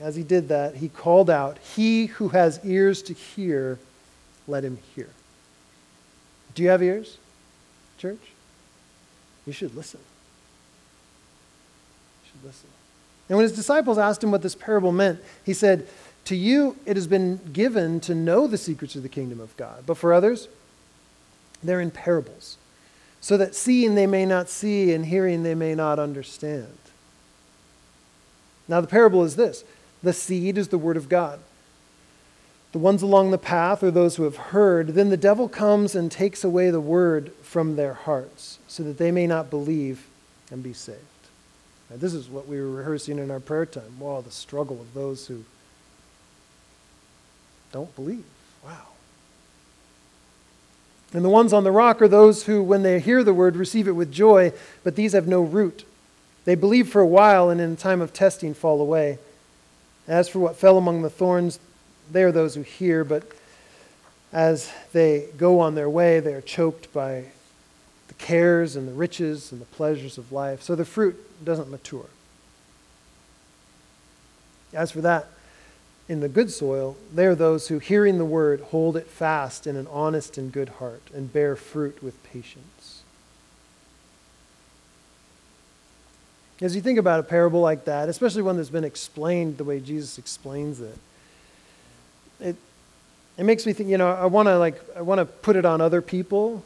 as 0.00 0.14
he 0.16 0.22
did 0.22 0.48
that, 0.48 0.76
he 0.76 0.88
called 0.88 1.30
out, 1.30 1.58
He 1.58 2.06
who 2.06 2.28
has 2.28 2.60
ears 2.64 3.02
to 3.02 3.14
hear, 3.14 3.78
let 4.46 4.64
him 4.64 4.78
hear. 4.94 5.08
Do 6.54 6.62
you 6.62 6.68
have 6.68 6.82
ears, 6.82 7.18
church? 7.98 8.20
You 9.46 9.52
should 9.52 9.74
listen. 9.74 10.00
You 12.24 12.30
should 12.30 12.44
listen. 12.44 12.68
And 13.28 13.36
when 13.36 13.42
his 13.44 13.52
disciples 13.52 13.98
asked 13.98 14.22
him 14.22 14.30
what 14.30 14.42
this 14.42 14.54
parable 14.54 14.92
meant, 14.92 15.20
he 15.44 15.52
said, 15.52 15.86
To 16.26 16.36
you 16.36 16.76
it 16.84 16.96
has 16.96 17.06
been 17.06 17.40
given 17.52 18.00
to 18.00 18.14
know 18.14 18.46
the 18.46 18.58
secrets 18.58 18.96
of 18.96 19.02
the 19.02 19.08
kingdom 19.08 19.40
of 19.40 19.56
God, 19.56 19.84
but 19.86 19.96
for 19.96 20.12
others, 20.12 20.48
they're 21.62 21.80
in 21.80 21.90
parables, 21.90 22.58
so 23.20 23.36
that 23.36 23.54
seeing 23.54 23.94
they 23.94 24.06
may 24.06 24.26
not 24.26 24.48
see 24.48 24.92
and 24.92 25.06
hearing 25.06 25.42
they 25.42 25.54
may 25.54 25.74
not 25.74 25.98
understand. 25.98 26.76
Now, 28.68 28.80
the 28.80 28.86
parable 28.86 29.24
is 29.24 29.36
this 29.36 29.64
the 30.02 30.12
seed 30.12 30.58
is 30.58 30.68
the 30.68 30.78
word 30.78 30.96
of 30.96 31.08
God. 31.08 31.40
The 32.72 32.78
ones 32.78 33.00
along 33.02 33.30
the 33.30 33.38
path 33.38 33.82
are 33.82 33.90
those 33.90 34.16
who 34.16 34.24
have 34.24 34.36
heard. 34.36 34.88
Then 34.88 35.08
the 35.08 35.16
devil 35.16 35.48
comes 35.48 35.94
and 35.94 36.12
takes 36.12 36.44
away 36.44 36.70
the 36.70 36.80
word 36.80 37.32
from 37.42 37.76
their 37.76 37.94
hearts 37.94 38.58
so 38.68 38.82
that 38.82 38.98
they 38.98 39.10
may 39.10 39.26
not 39.26 39.48
believe 39.48 40.06
and 40.50 40.62
be 40.62 40.72
saved. 40.72 41.00
Now, 41.88 41.96
this 41.96 42.12
is 42.12 42.28
what 42.28 42.48
we 42.48 42.60
were 42.60 42.70
rehearsing 42.70 43.18
in 43.18 43.30
our 43.30 43.40
prayer 43.40 43.66
time. 43.66 43.98
Wow, 43.98 44.20
the 44.20 44.30
struggle 44.30 44.80
of 44.80 44.92
those 44.92 45.26
who 45.28 45.44
don't 47.72 47.94
believe. 47.94 48.24
Wow. 48.64 48.88
And 51.12 51.24
the 51.24 51.30
ones 51.30 51.52
on 51.52 51.64
the 51.64 51.72
rock 51.72 52.02
are 52.02 52.08
those 52.08 52.44
who, 52.44 52.62
when 52.62 52.82
they 52.82 53.00
hear 53.00 53.22
the 53.22 53.32
word, 53.32 53.56
receive 53.56 53.88
it 53.88 53.92
with 53.92 54.12
joy, 54.12 54.52
but 54.82 54.96
these 54.96 55.12
have 55.12 55.28
no 55.28 55.40
root. 55.40 55.84
They 56.44 56.56
believe 56.56 56.88
for 56.88 57.00
a 57.00 57.06
while 57.06 57.48
and 57.48 57.60
in 57.60 57.76
time 57.76 58.00
of 58.00 58.12
testing 58.12 58.52
fall 58.52 58.80
away. 58.80 59.18
As 60.08 60.28
for 60.28 60.38
what 60.38 60.56
fell 60.56 60.78
among 60.78 61.02
the 61.02 61.10
thorns, 61.10 61.58
they 62.10 62.22
are 62.22 62.32
those 62.32 62.54
who 62.54 62.62
hear, 62.62 63.04
but 63.04 63.24
as 64.32 64.70
they 64.92 65.26
go 65.36 65.60
on 65.60 65.74
their 65.74 65.90
way, 65.90 66.20
they 66.20 66.34
are 66.34 66.40
choked 66.40 66.92
by 66.92 67.24
the 68.08 68.14
cares 68.14 68.76
and 68.76 68.86
the 68.86 68.92
riches 68.92 69.50
and 69.50 69.60
the 69.60 69.66
pleasures 69.66 70.18
of 70.18 70.30
life. 70.30 70.62
So 70.62 70.74
the 70.74 70.84
fruit 70.84 71.44
doesn't 71.44 71.70
mature. 71.70 72.06
As 74.72 74.90
for 74.90 75.00
that, 75.00 75.28
in 76.08 76.20
the 76.20 76.28
good 76.28 76.50
soil, 76.50 76.96
they 77.12 77.26
are 77.26 77.34
those 77.34 77.68
who, 77.68 77.78
hearing 77.78 78.18
the 78.18 78.24
word, 78.24 78.60
hold 78.60 78.96
it 78.96 79.08
fast 79.08 79.66
in 79.66 79.74
an 79.74 79.88
honest 79.90 80.38
and 80.38 80.52
good 80.52 80.68
heart 80.68 81.02
and 81.12 81.32
bear 81.32 81.56
fruit 81.56 82.02
with 82.02 82.22
patience. 82.22 82.75
As 86.60 86.74
you 86.74 86.80
think 86.80 86.98
about 86.98 87.20
a 87.20 87.22
parable 87.22 87.60
like 87.60 87.84
that, 87.84 88.08
especially 88.08 88.42
one 88.42 88.56
that's 88.56 88.70
been 88.70 88.84
explained 88.84 89.58
the 89.58 89.64
way 89.64 89.78
Jesus 89.78 90.16
explains 90.16 90.80
it, 90.80 90.98
it, 92.40 92.56
it 93.36 93.44
makes 93.44 93.66
me 93.66 93.72
think, 93.72 93.90
you 93.90 93.98
know, 93.98 94.10
I 94.10 94.26
want 94.26 94.48
to 94.48 94.58
like, 94.58 94.80
I 94.96 95.02
want 95.02 95.18
to 95.18 95.26
put 95.26 95.56
it 95.56 95.64
on 95.64 95.80
other 95.80 96.00
people. 96.00 96.64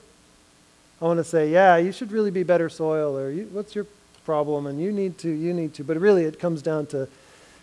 I 1.01 1.07
want 1.07 1.19
to 1.19 1.25
say, 1.25 1.51
yeah, 1.51 1.77
you 1.77 1.93
should 1.93 2.13
really 2.13 2.31
be 2.31 2.43
better 2.43 2.69
soil, 2.69 3.17
or 3.17 3.33
what's 3.33 3.75
your 3.75 3.87
problem, 4.25 4.67
and 4.67 4.81
you 4.81 4.93
need 4.93 5.19
to, 5.19 5.31
you 5.31 5.53
need 5.53 5.75
to. 5.75 5.85
But 5.85 5.97
really, 5.97 6.25
it 6.25 6.39
comes 6.39 6.63
down 6.63 6.87
to 6.87 7.09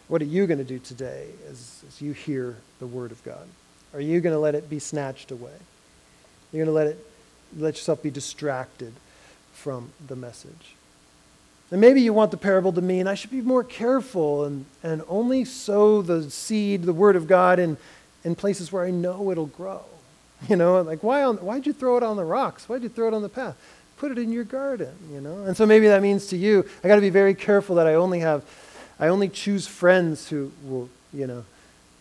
what 0.08 0.22
are 0.22 0.26
you 0.26 0.48
going 0.48 0.58
to 0.58 0.64
do 0.64 0.80
today 0.80 1.28
as, 1.50 1.84
as 1.88 2.02
you 2.02 2.14
hear 2.14 2.58
the 2.80 2.88
Word 2.88 3.12
of 3.12 3.24
God? 3.24 3.48
Are 3.94 4.02
you 4.02 4.20
going 4.22 4.34
to 4.34 4.40
let 4.40 4.56
it 4.56 4.70
be 4.70 4.80
snatched 4.80 5.32
away? 5.32 5.54
You're 6.52 6.66
going 6.66 6.74
to 6.74 6.78
let 6.78 6.88
it, 6.88 7.06
let 7.58 7.76
yourself 7.76 8.02
be 8.02 8.10
distracted 8.10 8.94
from 9.54 9.92
the 10.06 10.16
message. 10.16 10.76
And 11.70 11.82
maybe 11.82 12.02
you 12.02 12.14
want 12.14 12.32
the 12.32 12.38
parable 12.38 12.72
to 12.74 12.82
mean 12.82 13.08
I 13.08 13.16
should 13.16 13.32
be 13.32 13.42
more 13.42 13.64
careful 13.64 14.46
and, 14.46 14.66
and 14.84 15.02
only 15.10 15.44
sow 15.44 16.02
the 16.02 16.30
seed, 16.32 16.84
the 16.84 16.94
Word 16.94 17.16
of 17.16 17.28
God, 17.28 17.60
in, 17.60 17.78
in 18.24 18.36
places 18.36 18.72
where 18.72 18.86
I 18.86 18.92
know 18.92 19.32
it'll 19.32 19.48
grow. 19.48 19.84
You 20.48 20.56
know, 20.56 20.82
like 20.82 21.04
why 21.04 21.24
on, 21.24 21.38
why'd 21.38 21.66
you 21.66 21.74
throw 21.74 21.98
it 21.98 22.04
on 22.04 22.16
the 22.16 22.24
rocks? 22.24 22.70
Why'd 22.70 22.84
you 22.84 22.90
throw 22.90 23.08
it 23.08 23.14
on 23.14 23.22
the 23.22 23.30
path? 23.30 23.58
Put 23.98 24.12
it 24.12 24.20
in 24.20 24.32
your 24.32 24.44
garden, 24.44 24.94
you 25.12 25.20
know? 25.20 25.44
And 25.44 25.58
so 25.58 25.66
maybe 25.66 25.88
that 25.88 26.02
means 26.02 26.28
to 26.28 26.38
you, 26.38 26.64
I 26.84 26.88
got 26.88 26.96
to 26.96 27.02
be 27.02 27.10
very 27.10 27.34
careful 27.34 27.76
that 27.78 27.88
I 27.88 27.96
only 27.96 28.20
have, 28.20 28.46
I 29.00 29.08
only 29.08 29.30
choose 29.30 29.66
friends 29.66 30.30
who 30.30 30.52
will, 30.64 30.90
you 31.12 31.26
know, 31.26 31.44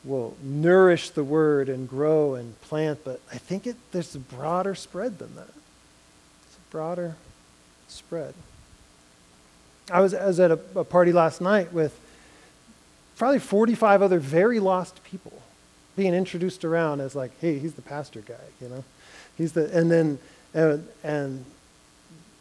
will 0.04 0.36
nourish 0.42 1.10
the 1.10 1.24
word 1.24 1.68
and 1.68 1.88
grow 1.88 2.34
and 2.34 2.60
plant. 2.60 3.00
But 3.02 3.20
I 3.32 3.38
think 3.38 3.66
it, 3.66 3.76
there's 3.92 4.14
a 4.14 4.20
broader 4.20 4.74
spread 4.74 5.18
than 5.18 5.34
that. 5.36 5.48
It's 5.48 6.56
a 6.56 6.70
broader 6.70 7.16
spread. 7.88 8.34
I 9.90 10.00
was, 10.00 10.14
I 10.14 10.26
was 10.26 10.40
at 10.40 10.50
a, 10.50 10.58
a 10.74 10.84
party 10.84 11.12
last 11.12 11.40
night 11.40 11.72
with 11.72 11.98
probably 13.16 13.38
45 13.38 14.02
other 14.02 14.18
very 14.18 14.58
lost 14.58 15.02
people 15.04 15.42
being 15.96 16.14
introduced 16.14 16.64
around 16.64 17.00
as 17.00 17.14
like, 17.14 17.32
hey, 17.40 17.58
he's 17.58 17.74
the 17.74 17.82
pastor 17.82 18.20
guy, 18.20 18.34
you 18.60 18.68
know? 18.68 18.84
He's 19.38 19.52
the, 19.52 19.76
and 19.76 19.90
then, 19.90 20.18
and, 20.52 20.86
and 21.02 21.44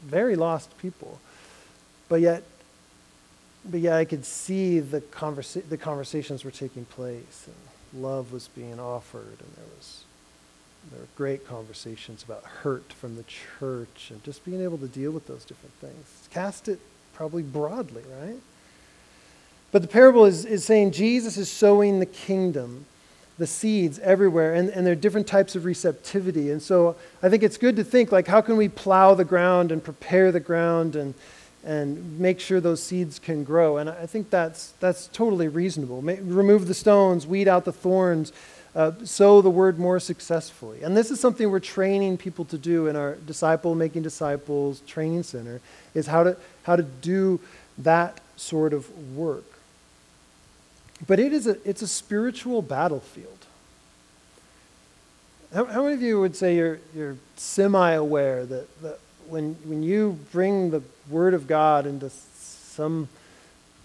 very 0.03 0.35
lost 0.35 0.77
people. 0.77 1.19
But 2.09 2.21
yet, 2.21 2.43
but 3.63 3.79
yet 3.79 3.93
I 3.93 4.05
could 4.05 4.25
see 4.25 4.79
the, 4.79 5.01
conversa- 5.01 5.67
the 5.67 5.77
conversations 5.77 6.43
were 6.43 6.51
taking 6.51 6.85
place 6.85 7.47
and 7.47 8.01
love 8.01 8.31
was 8.33 8.49
being 8.49 8.79
offered 8.79 9.37
and 9.39 9.55
there 9.55 9.65
was 9.77 10.03
there 10.91 10.99
were 10.99 11.07
great 11.15 11.47
conversations 11.47 12.23
about 12.23 12.43
hurt 12.43 12.93
from 12.93 13.15
the 13.15 13.23
church 13.23 14.09
and 14.11 14.23
just 14.23 14.45
being 14.45 14.61
able 14.61 14.77
to 14.77 14.87
deal 14.87 15.11
with 15.11 15.25
those 15.25 15.43
different 15.43 15.73
things. 15.81 16.27
Cast 16.31 16.67
it 16.67 16.79
probably 17.15 17.43
broadly, 17.43 18.03
right? 18.21 18.37
But 19.71 19.81
the 19.81 19.87
parable 19.87 20.25
is, 20.25 20.45
is 20.45 20.63
saying 20.63 20.91
Jesus 20.91 21.37
is 21.37 21.49
sowing 21.49 21.99
the 21.99 22.05
kingdom, 22.05 22.85
the 23.37 23.47
seeds 23.47 23.99
everywhere, 23.99 24.53
and, 24.53 24.69
and 24.69 24.85
there 24.85 24.93
are 24.93 24.95
different 24.95 25.27
types 25.27 25.55
of 25.55 25.65
receptivity. 25.65 26.51
And 26.51 26.61
so 26.61 26.95
I 27.23 27.29
think 27.29 27.41
it's 27.41 27.57
good 27.57 27.75
to 27.77 27.83
think 27.83 28.11
like, 28.11 28.27
how 28.27 28.41
can 28.41 28.57
we 28.57 28.69
plow 28.69 29.15
the 29.15 29.25
ground 29.25 29.71
and 29.71 29.83
prepare 29.83 30.31
the 30.31 30.39
ground 30.39 30.95
and, 30.95 31.13
and 31.63 32.19
make 32.19 32.39
sure 32.39 32.59
those 32.59 32.83
seeds 32.83 33.17
can 33.17 33.43
grow? 33.43 33.77
And 33.77 33.89
I 33.89 34.05
think 34.05 34.29
that's, 34.29 34.73
that's 34.79 35.07
totally 35.07 35.47
reasonable. 35.47 36.01
remove 36.01 36.67
the 36.67 36.73
stones, 36.73 37.25
weed 37.25 37.47
out 37.47 37.65
the 37.65 37.73
thorns, 37.73 38.31
uh, 38.75 38.91
sow 39.03 39.41
the 39.41 39.49
word 39.49 39.79
more 39.79 39.99
successfully. 39.99 40.83
And 40.83 40.95
this 40.95 41.09
is 41.09 41.19
something 41.19 41.49
we're 41.49 41.59
training 41.59 42.17
people 42.17 42.45
to 42.45 42.57
do 42.57 42.87
in 42.87 42.95
our 42.95 43.15
disciple 43.15 43.73
making 43.73 44.03
disciples 44.03 44.81
training 44.81 45.23
center 45.23 45.61
is 45.93 46.07
how 46.07 46.23
to, 46.23 46.37
how 46.63 46.75
to 46.75 46.83
do 46.83 47.39
that 47.77 48.19
sort 48.35 48.73
of 48.73 49.15
work. 49.15 49.45
But 51.07 51.19
it 51.19 51.33
is 51.33 51.47
a, 51.47 51.57
it's 51.67 51.81
a 51.81 51.87
spiritual 51.87 52.61
battlefield. 52.61 53.45
How, 55.53 55.65
how 55.65 55.83
many 55.83 55.95
of 55.95 56.01
you 56.01 56.19
would 56.19 56.35
say 56.35 56.55
you're, 56.55 56.79
you're 56.93 57.17
semi 57.37 57.91
aware 57.91 58.45
that, 58.45 58.81
that 58.81 58.99
when, 59.27 59.55
when 59.63 59.83
you 59.83 60.19
bring 60.31 60.71
the 60.71 60.81
Word 61.09 61.33
of 61.33 61.47
God 61.47 61.85
into 61.85 62.09
some 62.09 63.07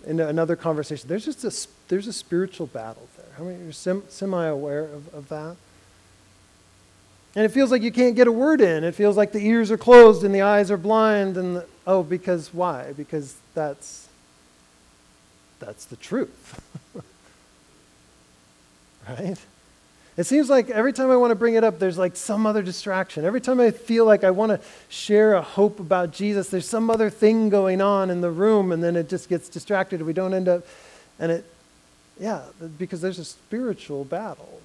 into 0.06 0.26
another 0.26 0.56
conversation, 0.56 1.08
there's 1.08 1.24
just 1.24 1.44
a, 1.44 1.68
there's 1.88 2.06
a 2.06 2.12
spiritual 2.12 2.66
battle 2.66 3.06
there. 3.16 3.19
How 3.40 3.46
many 3.46 3.62
are 3.62 3.72
sem- 3.72 4.04
semi 4.10 4.44
aware 4.44 4.84
of, 4.84 5.14
of 5.14 5.30
that? 5.30 5.56
And 7.34 7.42
it 7.46 7.48
feels 7.48 7.70
like 7.70 7.80
you 7.80 7.90
can't 7.90 8.14
get 8.14 8.26
a 8.26 8.32
word 8.32 8.60
in. 8.60 8.84
It 8.84 8.94
feels 8.94 9.16
like 9.16 9.32
the 9.32 9.38
ears 9.38 9.70
are 9.70 9.78
closed 9.78 10.24
and 10.24 10.34
the 10.34 10.42
eyes 10.42 10.70
are 10.70 10.76
blind. 10.76 11.38
And 11.38 11.56
the, 11.56 11.66
oh, 11.86 12.02
because 12.02 12.52
why? 12.52 12.92
Because 12.94 13.38
that's 13.54 14.10
that's 15.58 15.86
the 15.86 15.96
truth, 15.96 16.60
right? 19.08 19.38
It 20.18 20.24
seems 20.24 20.50
like 20.50 20.68
every 20.68 20.92
time 20.92 21.10
I 21.10 21.16
want 21.16 21.30
to 21.30 21.34
bring 21.34 21.54
it 21.54 21.64
up, 21.64 21.78
there's 21.78 21.96
like 21.96 22.16
some 22.16 22.44
other 22.46 22.62
distraction. 22.62 23.24
Every 23.24 23.40
time 23.40 23.58
I 23.58 23.70
feel 23.70 24.04
like 24.04 24.22
I 24.22 24.32
want 24.32 24.52
to 24.52 24.60
share 24.90 25.32
a 25.32 25.40
hope 25.40 25.80
about 25.80 26.12
Jesus, 26.12 26.50
there's 26.50 26.68
some 26.68 26.90
other 26.90 27.08
thing 27.08 27.48
going 27.48 27.80
on 27.80 28.10
in 28.10 28.20
the 28.20 28.30
room, 28.30 28.70
and 28.70 28.84
then 28.84 28.96
it 28.96 29.08
just 29.08 29.30
gets 29.30 29.48
distracted, 29.48 30.02
we 30.02 30.12
don't 30.12 30.34
end 30.34 30.46
up. 30.46 30.66
And 31.18 31.32
it, 31.32 31.44
yeah, 32.20 32.42
because 32.78 33.00
there's 33.00 33.18
a 33.18 33.24
spiritual 33.24 34.04
battle. 34.04 34.60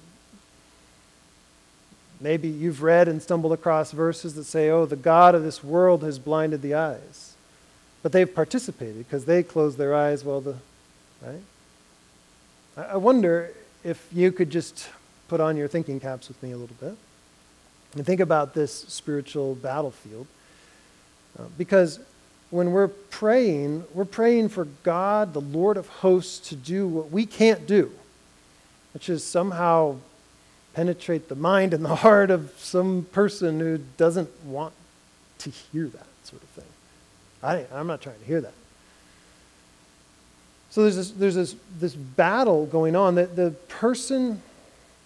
Maybe 2.20 2.48
you've 2.48 2.82
read 2.82 3.08
and 3.08 3.22
stumbled 3.22 3.52
across 3.52 3.92
verses 3.92 4.34
that 4.34 4.44
say, 4.44 4.68
oh, 4.68 4.84
the 4.84 4.96
God 4.96 5.34
of 5.34 5.42
this 5.42 5.64
world 5.64 6.02
has 6.02 6.18
blinded 6.18 6.60
the 6.60 6.74
eyes. 6.74 7.34
But 8.02 8.12
they've 8.12 8.32
participated 8.32 8.98
because 8.98 9.24
they 9.24 9.42
closed 9.42 9.78
their 9.78 9.94
eyes 9.94 10.22
while 10.22 10.42
the, 10.42 10.56
right? 11.22 11.42
I 12.76 12.98
wonder 12.98 13.52
if 13.82 14.06
you 14.12 14.32
could 14.32 14.50
just 14.50 14.88
put 15.28 15.40
on 15.40 15.56
your 15.56 15.66
thinking 15.66 15.98
caps 15.98 16.28
with 16.28 16.40
me 16.42 16.52
a 16.52 16.56
little 16.56 16.76
bit 16.78 16.96
and 17.94 18.04
think 18.04 18.20
about 18.20 18.52
this 18.52 18.72
spiritual 18.72 19.54
battlefield. 19.54 20.26
Uh, 21.38 21.44
because 21.56 22.00
when 22.50 22.72
we're 22.72 22.88
praying, 22.88 23.84
we're 23.92 24.04
praying 24.04 24.50
for 24.50 24.66
God, 24.82 25.32
the 25.32 25.40
Lord 25.40 25.76
of 25.76 25.88
hosts, 25.88 26.48
to 26.48 26.56
do 26.56 26.86
what 26.86 27.10
we 27.10 27.26
can't 27.26 27.66
do, 27.66 27.92
which 28.94 29.08
is 29.08 29.24
somehow 29.24 29.96
penetrate 30.74 31.28
the 31.28 31.34
mind 31.34 31.74
and 31.74 31.84
the 31.84 31.96
heart 31.96 32.30
of 32.30 32.52
some 32.58 33.06
person 33.12 33.58
who 33.58 33.78
doesn't 33.96 34.30
want 34.44 34.74
to 35.38 35.50
hear 35.50 35.86
that 35.86 36.06
sort 36.22 36.42
of 36.42 36.48
thing. 36.50 36.64
I, 37.42 37.66
I'm 37.72 37.86
not 37.86 38.00
trying 38.00 38.18
to 38.18 38.24
hear 38.24 38.40
that. 38.40 38.54
So 40.70 40.82
there's 40.82 40.96
this, 40.96 41.10
there's 41.12 41.34
this, 41.34 41.56
this 41.78 41.94
battle 41.94 42.66
going 42.66 42.94
on 42.94 43.14
that 43.14 43.34
the 43.34 43.52
person, 43.68 44.42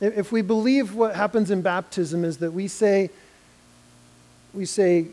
if 0.00 0.32
we 0.32 0.42
believe 0.42 0.94
what 0.94 1.14
happens 1.14 1.50
in 1.50 1.62
baptism 1.62 2.24
is 2.24 2.38
that 2.38 2.52
we 2.52 2.66
say, 2.66 3.10
we 4.52 4.64
say, 4.64 5.06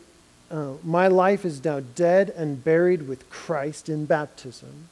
uh, 0.49 0.73
my 0.83 1.07
life 1.07 1.45
is 1.45 1.63
now 1.63 1.81
dead 1.95 2.29
and 2.29 2.63
buried 2.63 3.07
with 3.07 3.29
Christ 3.29 3.89
in 3.89 4.05
baptism 4.05 4.89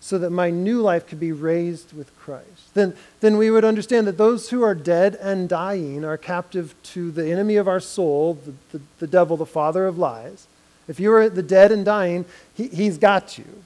so 0.00 0.18
that 0.18 0.30
my 0.30 0.50
new 0.50 0.80
life 0.80 1.06
could 1.06 1.20
be 1.20 1.30
raised 1.30 1.92
with 1.92 2.14
Christ. 2.18 2.74
Then, 2.74 2.96
then 3.20 3.36
we 3.36 3.52
would 3.52 3.64
understand 3.64 4.08
that 4.08 4.18
those 4.18 4.50
who 4.50 4.62
are 4.62 4.74
dead 4.74 5.14
and 5.20 5.48
dying 5.48 6.04
are 6.04 6.16
captive 6.16 6.74
to 6.84 7.12
the 7.12 7.30
enemy 7.30 7.54
of 7.54 7.68
our 7.68 7.78
soul, 7.78 8.34
the, 8.34 8.78
the, 8.78 8.84
the 8.98 9.06
devil, 9.06 9.36
the 9.36 9.46
father 9.46 9.86
of 9.86 9.98
lies. 9.98 10.48
If 10.88 10.98
you 10.98 11.12
are 11.12 11.28
the 11.28 11.42
dead 11.42 11.70
and 11.70 11.84
dying, 11.84 12.24
he, 12.52 12.66
he's 12.66 12.98
got 12.98 13.38
you. 13.38 13.62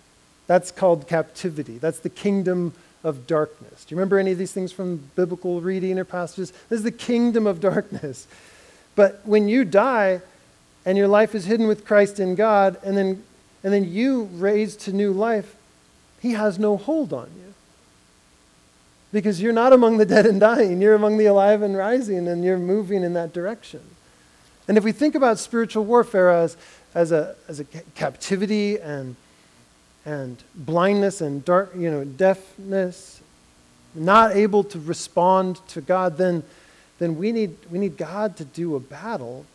That's 0.46 0.70
called 0.70 1.08
captivity. 1.08 1.78
That's 1.78 2.00
the 2.00 2.10
kingdom 2.10 2.74
of 3.02 3.26
darkness. 3.26 3.86
Do 3.86 3.94
you 3.94 3.98
remember 3.98 4.18
any 4.18 4.32
of 4.32 4.38
these 4.38 4.52
things 4.52 4.72
from 4.72 5.08
biblical 5.16 5.62
reading 5.62 5.98
or 5.98 6.04
passages? 6.04 6.52
This 6.68 6.78
is 6.78 6.82
the 6.82 6.92
kingdom 6.92 7.46
of 7.46 7.60
darkness. 7.60 8.26
But 8.94 9.22
when 9.24 9.48
you 9.48 9.64
die 9.64 10.20
and 10.86 10.96
your 10.96 11.08
life 11.08 11.34
is 11.34 11.44
hidden 11.44 11.66
with 11.66 11.84
Christ 11.84 12.20
in 12.20 12.36
God, 12.36 12.78
and 12.84 12.96
then, 12.96 13.24
and 13.64 13.72
then 13.72 13.92
you 13.92 14.30
raised 14.32 14.80
to 14.82 14.92
new 14.92 15.12
life, 15.12 15.56
he 16.20 16.32
has 16.32 16.58
no 16.58 16.76
hold 16.76 17.12
on 17.12 17.28
you. 17.36 17.52
Because 19.12 19.42
you're 19.42 19.52
not 19.52 19.72
among 19.72 19.98
the 19.98 20.06
dead 20.06 20.26
and 20.26 20.38
dying, 20.38 20.80
you're 20.80 20.94
among 20.94 21.18
the 21.18 21.26
alive 21.26 21.60
and 21.60 21.76
rising, 21.76 22.28
and 22.28 22.44
you're 22.44 22.56
moving 22.56 23.02
in 23.02 23.14
that 23.14 23.32
direction. 23.32 23.80
And 24.68 24.78
if 24.78 24.84
we 24.84 24.92
think 24.92 25.16
about 25.16 25.38
spiritual 25.38 25.84
warfare 25.84 26.30
as, 26.30 26.56
as, 26.94 27.10
a, 27.10 27.34
as 27.48 27.58
a 27.58 27.64
captivity 27.94 28.78
and, 28.78 29.16
and 30.04 30.40
blindness 30.54 31.20
and 31.20 31.44
dark, 31.44 31.72
you 31.76 31.90
know, 31.90 32.04
deafness, 32.04 33.20
not 33.92 34.36
able 34.36 34.62
to 34.62 34.78
respond 34.78 35.60
to 35.68 35.80
God, 35.80 36.16
then, 36.16 36.44
then 37.00 37.16
we, 37.16 37.32
need, 37.32 37.56
we 37.70 37.78
need 37.80 37.96
God 37.96 38.36
to 38.36 38.44
do 38.44 38.76
a 38.76 38.80
battle. 38.80 39.46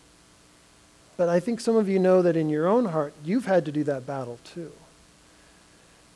But 1.17 1.29
I 1.29 1.39
think 1.39 1.59
some 1.59 1.75
of 1.75 1.87
you 1.87 1.99
know 1.99 2.21
that 2.21 2.35
in 2.35 2.49
your 2.49 2.67
own 2.67 2.85
heart, 2.85 3.13
you've 3.23 3.45
had 3.45 3.65
to 3.65 3.71
do 3.71 3.83
that 3.83 4.07
battle 4.07 4.39
too. 4.43 4.71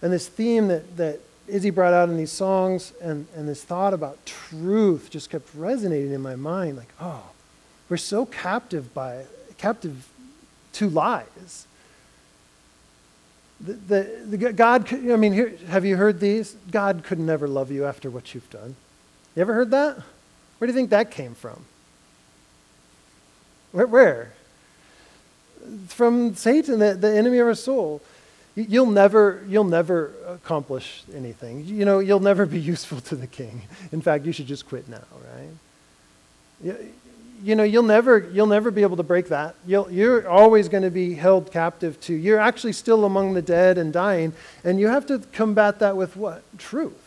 And 0.02 0.12
this 0.12 0.28
theme 0.28 0.68
that, 0.68 0.98
that 0.98 1.20
Izzy 1.48 1.70
brought 1.70 1.94
out 1.94 2.10
in 2.10 2.18
these 2.18 2.32
songs 2.32 2.94
and, 3.02 3.28
and 3.36 3.48
this 3.48 3.64
thought 3.64 3.94
about 3.94 4.26
truth 4.26 5.10
just 5.10 5.30
kept 5.30 5.50
resonating 5.56 6.12
in 6.12 6.22
my 6.22 6.36
mind 6.36 6.78
like, 6.78 6.92
oh, 7.00 7.24
we're 7.90 7.98
so 7.98 8.26
captive 8.26 8.94
by 8.94 9.26
captive 9.58 10.08
to 10.74 10.90
lies. 10.90 11.68
The, 13.62 13.74
the, 13.74 14.38
the 14.38 14.54
God, 14.54 14.86
could, 14.86 15.10
I 15.10 15.16
mean, 15.16 15.34
here, 15.34 15.56
have 15.68 15.86
you 15.86 15.96
heard 15.96 16.20
these? 16.20 16.56
God 16.72 17.04
could 17.04 17.20
never 17.20 17.48
love 17.48 17.72
you 17.72 17.86
after 17.86 18.10
what 18.10 18.34
you've 18.34 18.50
done. 18.50 18.76
You 19.36 19.42
ever 19.42 19.54
heard 19.54 19.72
that? 19.72 19.98
Where 20.58 20.68
do 20.68 20.74
you 20.74 20.78
think 20.78 20.90
that 20.90 21.12
came 21.12 21.36
from? 21.36 21.64
Where? 23.72 23.88
where? 23.88 24.34
From 25.88 26.36
Satan, 26.36 26.80
the, 26.80 26.94
the 26.94 27.16
enemy 27.16 27.40
of 27.40 27.48
our 27.48 27.56
soul. 27.56 28.02
you'll 28.56 28.86
never, 28.86 29.44
you'll 29.48 29.64
never 29.64 30.14
accomplish 30.28 31.04
anything. 31.14 31.66
You 31.66 31.86
know, 31.86 32.00
you'll 32.00 32.20
never 32.20 32.46
be 32.46 32.60
useful 32.74 33.02
to 33.02 33.16
the 33.16 33.28
king. 33.28 33.64
In 33.92 34.02
fact, 34.02 34.26
you 34.26 34.32
should 34.32 34.48
just 34.48 34.68
quit 34.68 34.88
now, 34.88 35.04
right? 36.64 36.76
You 37.44 37.56
know, 37.56 37.64
you'll 37.64 37.84
never, 37.84 38.30
you'll 38.32 38.48
never 38.48 38.72
be 38.72 38.82
able 38.82 38.98
to 38.98 39.04
break 39.04 39.28
that. 39.28 39.56
You'll, 39.68 39.92
you're 39.92 40.28
always 40.28 40.70
going 40.70 40.84
to 40.84 40.90
be 40.90 41.14
held 41.14 41.52
captive 41.52 42.00
to. 42.02 42.14
You're 42.14 42.40
actually 42.40 42.74
still 42.74 43.06
among 43.06 43.34
the 43.34 43.42
dead 43.42 43.78
and 43.78 43.92
dying, 43.92 44.34
and 44.64 44.80
you 44.80 44.88
have 44.88 45.06
to 45.08 45.20
combat 45.34 45.80
that 45.80 45.98
with 45.98 46.16
what? 46.16 46.42
Truth. 46.58 47.05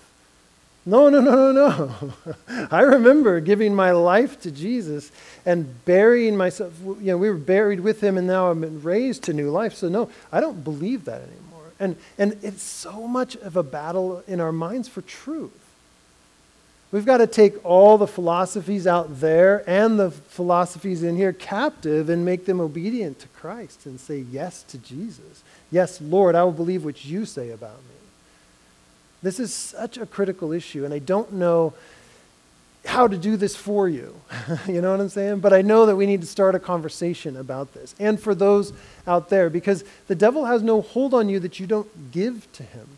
No, 0.88 1.10
no, 1.10 1.20
no, 1.20 1.52
no, 1.52 1.52
no. 1.52 2.34
I 2.70 2.80
remember 2.80 3.40
giving 3.40 3.74
my 3.74 3.90
life 3.90 4.40
to 4.40 4.50
Jesus 4.50 5.12
and 5.44 5.84
burying 5.84 6.34
myself. 6.34 6.72
You 6.82 6.98
know, 7.12 7.18
we 7.18 7.28
were 7.28 7.36
buried 7.36 7.80
with 7.80 8.02
him 8.02 8.16
and 8.16 8.26
now 8.26 8.50
I'm 8.50 8.62
been 8.62 8.82
raised 8.82 9.24
to 9.24 9.34
new 9.34 9.50
life. 9.50 9.74
So, 9.74 9.90
no, 9.90 10.08
I 10.32 10.40
don't 10.40 10.64
believe 10.64 11.04
that 11.04 11.20
anymore. 11.20 11.72
And, 11.78 11.96
and 12.16 12.38
it's 12.42 12.62
so 12.62 13.06
much 13.06 13.36
of 13.36 13.54
a 13.54 13.62
battle 13.62 14.22
in 14.26 14.40
our 14.40 14.50
minds 14.50 14.88
for 14.88 15.02
truth. 15.02 15.52
We've 16.90 17.04
got 17.04 17.18
to 17.18 17.26
take 17.26 17.62
all 17.66 17.98
the 17.98 18.06
philosophies 18.06 18.86
out 18.86 19.20
there 19.20 19.68
and 19.68 20.00
the 20.00 20.10
philosophies 20.10 21.02
in 21.02 21.16
here 21.16 21.34
captive 21.34 22.08
and 22.08 22.24
make 22.24 22.46
them 22.46 22.62
obedient 22.62 23.18
to 23.18 23.28
Christ 23.28 23.84
and 23.84 24.00
say 24.00 24.20
yes 24.20 24.62
to 24.62 24.78
Jesus. 24.78 25.42
Yes, 25.70 26.00
Lord, 26.00 26.34
I 26.34 26.44
will 26.44 26.52
believe 26.52 26.82
what 26.82 27.04
you 27.04 27.26
say 27.26 27.50
about 27.50 27.76
me. 27.76 27.97
This 29.22 29.40
is 29.40 29.52
such 29.52 29.98
a 29.98 30.06
critical 30.06 30.52
issue, 30.52 30.84
and 30.84 30.94
I 30.94 31.00
don't 31.00 31.32
know 31.32 31.74
how 32.84 33.08
to 33.08 33.18
do 33.18 33.36
this 33.36 33.56
for 33.56 33.88
you. 33.88 34.14
you 34.66 34.80
know 34.80 34.92
what 34.92 35.00
I'm 35.00 35.08
saying? 35.08 35.40
But 35.40 35.52
I 35.52 35.62
know 35.62 35.86
that 35.86 35.96
we 35.96 36.06
need 36.06 36.20
to 36.20 36.26
start 36.26 36.54
a 36.54 36.58
conversation 36.58 37.36
about 37.36 37.74
this. 37.74 37.94
And 37.98 38.18
for 38.18 38.34
those 38.34 38.72
out 39.06 39.28
there, 39.28 39.50
because 39.50 39.84
the 40.06 40.14
devil 40.14 40.44
has 40.44 40.62
no 40.62 40.80
hold 40.80 41.12
on 41.14 41.28
you 41.28 41.40
that 41.40 41.58
you 41.58 41.66
don't 41.66 42.12
give 42.12 42.50
to 42.52 42.62
him. 42.62 42.88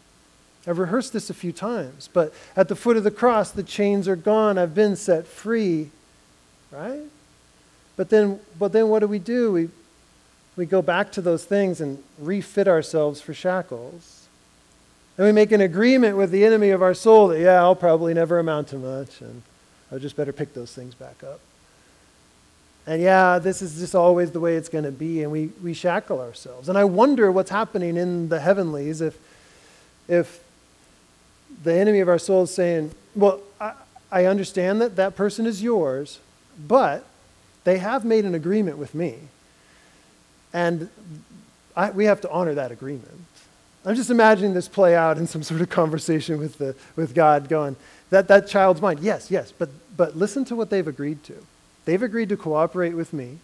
I've 0.67 0.79
rehearsed 0.79 1.15
this 1.15 1.31
a 1.31 1.35
few 1.35 1.53
times, 1.53 2.11
but 2.13 2.35
at 2.55 2.69
the 2.69 2.77
foot 2.77 2.99
of 2.99 3.05
the 3.05 3.11
cross, 3.11 3.51
the 3.51 3.63
chains 3.63 4.07
are 4.07 4.17
gone. 4.17 4.59
I've 4.59 4.75
been 4.75 4.95
set 4.95 5.27
free, 5.27 5.91
right? 6.71 7.01
But 7.97 8.11
then, 8.11 8.41
but 8.59 8.73
then 8.73 8.89
what 8.91 8.99
do 8.99 9.07
we 9.07 9.19
do? 9.19 9.53
We, 9.53 9.69
we 10.57 10.67
go 10.67 10.83
back 10.83 11.13
to 11.13 11.23
those 11.23 11.45
things 11.45 11.81
and 11.81 12.03
refit 12.19 12.69
ourselves 12.69 13.23
for 13.23 13.33
shackles 13.33 14.20
and 15.21 15.27
we 15.27 15.33
make 15.33 15.53
an 15.53 15.61
agreement 15.61 16.17
with 16.17 16.31
the 16.31 16.47
enemy 16.47 16.71
of 16.71 16.81
our 16.81 16.95
soul 16.95 17.29
that, 17.29 17.41
yeah, 17.41 17.61
I'll 17.61 17.77
probably 17.77 18.15
never 18.15 18.39
amount 18.39 18.69
to 18.69 18.77
much, 18.77 19.21
and 19.21 19.43
I 19.93 19.99
just 19.99 20.17
better 20.17 20.33
pick 20.33 20.55
those 20.55 20.73
things 20.73 20.95
back 20.95 21.23
up. 21.23 21.41
And 22.87 23.03
yeah, 23.03 23.39
this 23.39 23.61
is 23.61 23.79
just 23.79 23.95
always 23.95 24.31
the 24.31 24.41
way 24.41 24.57
it's 24.57 24.71
going 24.71 24.85
to 24.85 24.91
be, 24.91 25.23
and 25.23 25.31
we, 25.31 25.49
we 25.63 25.75
shackle 25.75 26.23
ourselves. 26.23 26.71
And 26.71 26.79
I 26.79 26.85
wonder 26.85 27.31
what's 27.31 27.51
happening 27.51 27.99
in 27.99 28.31
the 28.31 28.41
heavenlies 28.41 29.03
if, 29.03 29.19
if 30.09 30.43
the 31.65 31.75
enemy 31.75 32.01
of 32.01 32.09
our 32.09 32.19
soul 32.19 32.45
is 32.45 32.55
saying, 32.55 32.95
Well, 33.15 33.43
I, 33.61 33.75
I 34.11 34.25
understand 34.25 34.81
that 34.81 34.97
that 34.97 35.17
person 35.17 35.45
is 35.45 35.63
yours, 35.63 36.19
but 36.67 37.05
they 37.65 37.77
have 37.77 38.07
made 38.07 38.25
an 38.25 38.35
agreement 38.35 38.79
with 38.79 38.95
me. 38.95 39.19
And 40.55 40.89
I, 41.77 41.91
we 41.91 42.07
have 42.07 42.23
to 42.23 42.31
honor 42.31 42.55
that 42.55 42.73
agreement. 42.73 43.21
I'm 43.85 43.95
just 43.95 44.11
imagining 44.11 44.53
this 44.53 44.69
play 44.69 44.95
out 44.95 45.16
in 45.16 45.27
some 45.27 45.43
sort 45.43 45.62
of 45.62 45.71
conversation 45.71 46.38
with, 46.38 46.59
the, 46.59 46.77
with 46.97 47.14
God 47.14 47.49
going, 47.49 47.77
that, 48.11 48.29
that 48.29 48.47
child's 48.47 48.83
mind, 48.83 49.01
yes, 49.01 49.31
yes, 49.31 49.53
but, 49.57 49.71
but 49.97 50.16
listen 50.16 50.45
to 50.47 50.57
what 50.57 50.69
they've 50.69 50.87
agreed 50.87 51.23
to. 51.25 51.35
They've 51.87 52.03
agreed 52.03 52.29
to 52.29 52.37
cooperate 52.37 52.93
with 52.93 53.12
me 53.12 53.38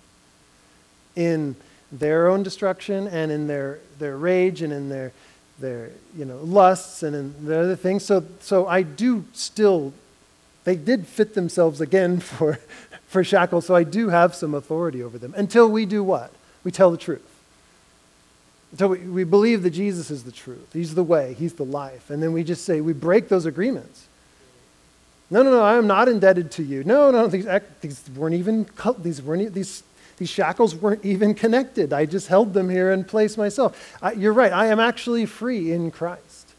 in 1.14 1.56
their 1.90 2.28
own 2.28 2.42
destruction 2.42 3.08
and 3.08 3.32
in 3.32 3.46
their, 3.46 3.78
their 3.98 4.16
rage 4.18 4.60
and 4.60 4.72
in 4.72 4.90
their, 4.90 5.12
their 5.58 5.90
you 6.14 6.26
know, 6.26 6.38
lusts 6.38 7.02
and 7.02 7.16
in 7.16 7.46
the 7.46 7.58
other 7.58 7.76
things. 7.76 8.04
So, 8.04 8.24
so 8.40 8.66
I 8.66 8.82
do 8.82 9.24
still, 9.32 9.94
they 10.64 10.76
did 10.76 11.06
fit 11.06 11.34
themselves 11.34 11.80
again 11.80 12.20
for, 12.20 12.58
for 13.06 13.24
shackles, 13.24 13.64
so 13.66 13.74
I 13.74 13.84
do 13.84 14.10
have 14.10 14.34
some 14.34 14.54
authority 14.54 15.02
over 15.02 15.16
them 15.16 15.32
until 15.34 15.70
we 15.70 15.86
do 15.86 16.04
what? 16.04 16.32
We 16.62 16.70
tell 16.70 16.90
the 16.90 16.98
truth. 16.98 17.35
So 18.76 18.88
we, 18.88 18.98
we 18.98 19.24
believe 19.24 19.62
that 19.62 19.70
Jesus 19.70 20.10
is 20.10 20.24
the 20.24 20.32
truth. 20.32 20.72
He's 20.72 20.94
the 20.94 21.04
way. 21.04 21.34
He's 21.38 21.54
the 21.54 21.64
life. 21.64 22.10
And 22.10 22.22
then 22.22 22.32
we 22.32 22.44
just 22.44 22.64
say, 22.64 22.80
we 22.80 22.92
break 22.92 23.28
those 23.28 23.46
agreements. 23.46 24.06
No, 25.30 25.42
no, 25.42 25.50
no, 25.50 25.62
I 25.62 25.76
am 25.76 25.86
not 25.86 26.08
indebted 26.08 26.50
to 26.52 26.62
you. 26.62 26.84
No, 26.84 27.10
no, 27.10 27.26
these, 27.26 27.46
these 27.80 28.08
weren't 28.16 28.34
even, 28.34 28.66
these, 28.98 29.20
weren't, 29.22 29.52
these, 29.54 29.82
these 30.18 30.28
shackles 30.28 30.74
weren't 30.74 31.04
even 31.04 31.34
connected. 31.34 31.92
I 31.92 32.06
just 32.06 32.28
held 32.28 32.54
them 32.54 32.70
here 32.70 32.92
in 32.92 33.04
place 33.04 33.36
myself. 33.36 33.96
I, 34.00 34.12
you're 34.12 34.32
right. 34.32 34.52
I 34.52 34.66
am 34.66 34.78
actually 34.78 35.26
free 35.26 35.72
in 35.72 35.90
Christ. 35.90 36.54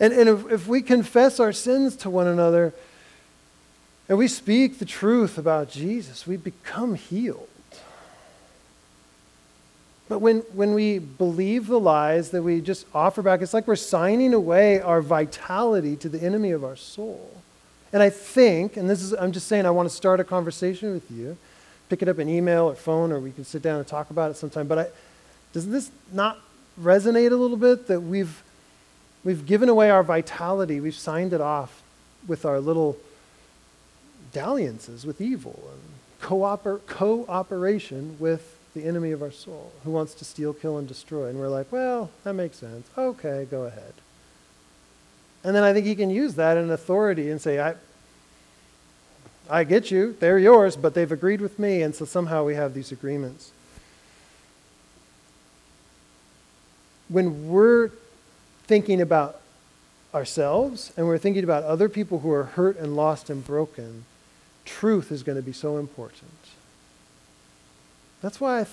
And, 0.00 0.12
and 0.12 0.28
if, 0.28 0.50
if 0.50 0.66
we 0.66 0.82
confess 0.82 1.38
our 1.38 1.52
sins 1.52 1.94
to 1.96 2.10
one 2.10 2.26
another 2.26 2.74
and 4.08 4.18
we 4.18 4.28
speak 4.28 4.78
the 4.78 4.84
truth 4.84 5.38
about 5.38 5.70
Jesus, 5.70 6.26
we 6.26 6.36
become 6.36 6.94
healed. 6.94 7.48
But 10.12 10.20
when, 10.20 10.40
when 10.52 10.74
we 10.74 10.98
believe 10.98 11.68
the 11.68 11.80
lies 11.80 12.32
that 12.32 12.42
we 12.42 12.60
just 12.60 12.84
offer 12.94 13.22
back, 13.22 13.40
it's 13.40 13.54
like 13.54 13.66
we're 13.66 13.76
signing 13.76 14.34
away 14.34 14.78
our 14.78 15.00
vitality 15.00 15.96
to 15.96 16.08
the 16.10 16.22
enemy 16.22 16.50
of 16.50 16.64
our 16.64 16.76
soul. 16.76 17.30
And 17.94 18.02
I 18.02 18.10
think, 18.10 18.76
and 18.76 18.90
this 18.90 19.00
is, 19.00 19.14
I'm 19.14 19.32
just 19.32 19.48
saying, 19.48 19.64
I 19.64 19.70
want 19.70 19.88
to 19.88 19.94
start 19.94 20.20
a 20.20 20.24
conversation 20.24 20.92
with 20.92 21.10
you. 21.10 21.38
Pick 21.88 22.02
it 22.02 22.10
up 22.10 22.18
an 22.18 22.28
email 22.28 22.64
or 22.64 22.74
phone, 22.74 23.10
or 23.10 23.20
we 23.20 23.32
can 23.32 23.44
sit 23.44 23.62
down 23.62 23.78
and 23.78 23.86
talk 23.86 24.10
about 24.10 24.30
it 24.30 24.36
sometime. 24.36 24.66
But 24.66 24.78
I, 24.78 24.86
does 25.54 25.66
this 25.66 25.90
not 26.12 26.38
resonate 26.78 27.32
a 27.32 27.36
little 27.36 27.56
bit 27.56 27.86
that 27.86 28.00
we've, 28.00 28.42
we've 29.24 29.46
given 29.46 29.70
away 29.70 29.88
our 29.88 30.02
vitality? 30.02 30.78
We've 30.78 30.94
signed 30.94 31.32
it 31.32 31.40
off 31.40 31.82
with 32.28 32.44
our 32.44 32.60
little 32.60 32.98
dalliances 34.34 35.06
with 35.06 35.22
evil 35.22 35.58
and 35.72 35.80
cooper, 36.20 36.80
cooperation 36.86 38.18
with 38.18 38.51
the 38.74 38.84
enemy 38.84 39.12
of 39.12 39.22
our 39.22 39.30
soul 39.30 39.72
who 39.84 39.90
wants 39.90 40.14
to 40.14 40.24
steal, 40.24 40.52
kill, 40.52 40.78
and 40.78 40.88
destroy. 40.88 41.28
And 41.28 41.38
we're 41.38 41.48
like, 41.48 41.70
well, 41.70 42.10
that 42.24 42.32
makes 42.34 42.58
sense. 42.58 42.88
Okay, 42.96 43.46
go 43.50 43.64
ahead. 43.64 43.92
And 45.44 45.54
then 45.54 45.64
I 45.64 45.72
think 45.72 45.86
he 45.86 45.94
can 45.94 46.10
use 46.10 46.34
that 46.34 46.56
in 46.56 46.70
authority 46.70 47.30
and 47.30 47.40
say, 47.40 47.60
I, 47.60 47.74
I 49.50 49.64
get 49.64 49.90
you, 49.90 50.16
they're 50.20 50.38
yours, 50.38 50.76
but 50.76 50.94
they've 50.94 51.10
agreed 51.10 51.40
with 51.40 51.58
me, 51.58 51.82
and 51.82 51.94
so 51.94 52.04
somehow 52.04 52.44
we 52.44 52.54
have 52.54 52.74
these 52.74 52.92
agreements. 52.92 53.50
When 57.08 57.48
we're 57.48 57.90
thinking 58.64 59.00
about 59.00 59.40
ourselves 60.14 60.92
and 60.96 61.06
we're 61.06 61.18
thinking 61.18 61.44
about 61.44 61.64
other 61.64 61.88
people 61.88 62.20
who 62.20 62.30
are 62.30 62.44
hurt 62.44 62.78
and 62.78 62.96
lost 62.96 63.28
and 63.28 63.44
broken, 63.44 64.04
truth 64.64 65.10
is 65.10 65.22
going 65.22 65.36
to 65.36 65.42
be 65.42 65.52
so 65.52 65.76
important. 65.76 66.30
That's 68.22 68.40
why, 68.40 68.60
I, 68.60 68.66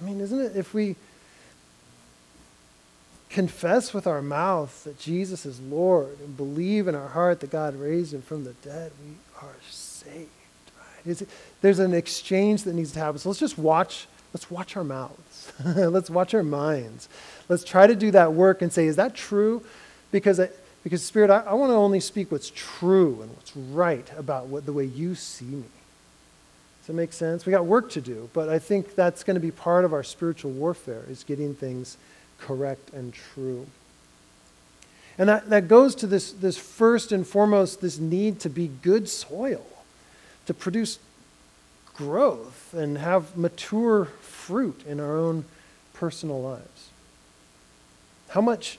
I 0.00 0.04
mean, 0.04 0.20
isn't 0.20 0.40
it? 0.40 0.56
If 0.56 0.74
we 0.74 0.96
confess 3.30 3.94
with 3.94 4.06
our 4.06 4.20
mouth 4.20 4.84
that 4.84 4.98
Jesus 4.98 5.46
is 5.46 5.60
Lord 5.60 6.18
and 6.20 6.36
believe 6.36 6.88
in 6.88 6.94
our 6.94 7.08
heart 7.08 7.40
that 7.40 7.50
God 7.50 7.76
raised 7.76 8.12
him 8.12 8.22
from 8.22 8.44
the 8.44 8.52
dead, 8.54 8.92
we 9.04 9.14
are 9.40 9.54
saved. 9.70 10.28
Right? 11.06 11.22
It, 11.22 11.28
there's 11.60 11.78
an 11.78 11.94
exchange 11.94 12.64
that 12.64 12.74
needs 12.74 12.92
to 12.92 12.98
happen. 12.98 13.18
So 13.18 13.28
let's 13.28 13.40
just 13.40 13.58
watch. 13.58 14.06
Let's 14.34 14.50
watch 14.50 14.76
our 14.76 14.84
mouths. 14.84 15.52
let's 15.64 16.10
watch 16.10 16.34
our 16.34 16.42
minds. 16.42 17.08
Let's 17.48 17.64
try 17.64 17.86
to 17.86 17.94
do 17.94 18.10
that 18.10 18.32
work 18.32 18.60
and 18.60 18.72
say, 18.72 18.86
is 18.86 18.96
that 18.96 19.14
true? 19.14 19.64
Because, 20.10 20.40
I, 20.40 20.50
because 20.82 21.04
Spirit, 21.04 21.30
I, 21.30 21.40
I 21.40 21.54
want 21.54 21.70
to 21.70 21.76
only 21.76 22.00
speak 22.00 22.30
what's 22.32 22.50
true 22.54 23.20
and 23.22 23.30
what's 23.34 23.56
right 23.56 24.10
about 24.16 24.46
what, 24.46 24.66
the 24.66 24.72
way 24.72 24.84
you 24.84 25.14
see 25.14 25.44
me. 25.44 25.64
That 26.88 26.94
make 26.94 27.12
sense? 27.12 27.44
We 27.44 27.50
got 27.50 27.66
work 27.66 27.90
to 27.90 28.00
do, 28.00 28.30
but 28.32 28.48
I 28.48 28.58
think 28.58 28.94
that's 28.94 29.22
going 29.22 29.34
to 29.34 29.40
be 29.40 29.50
part 29.50 29.84
of 29.84 29.92
our 29.92 30.02
spiritual 30.02 30.52
warfare 30.52 31.04
is 31.10 31.22
getting 31.22 31.54
things 31.54 31.98
correct 32.38 32.94
and 32.94 33.12
true. 33.12 33.66
And 35.18 35.28
that, 35.28 35.50
that 35.50 35.68
goes 35.68 35.94
to 35.96 36.06
this, 36.06 36.32
this 36.32 36.56
first 36.56 37.12
and 37.12 37.26
foremost, 37.26 37.82
this 37.82 37.98
need 37.98 38.40
to 38.40 38.48
be 38.48 38.68
good 38.68 39.06
soil, 39.06 39.66
to 40.46 40.54
produce 40.54 40.98
growth 41.92 42.72
and 42.72 42.96
have 42.96 43.36
mature 43.36 44.06
fruit 44.22 44.80
in 44.88 44.98
our 44.98 45.14
own 45.14 45.44
personal 45.92 46.40
lives. 46.40 46.88
How 48.30 48.40
much 48.40 48.78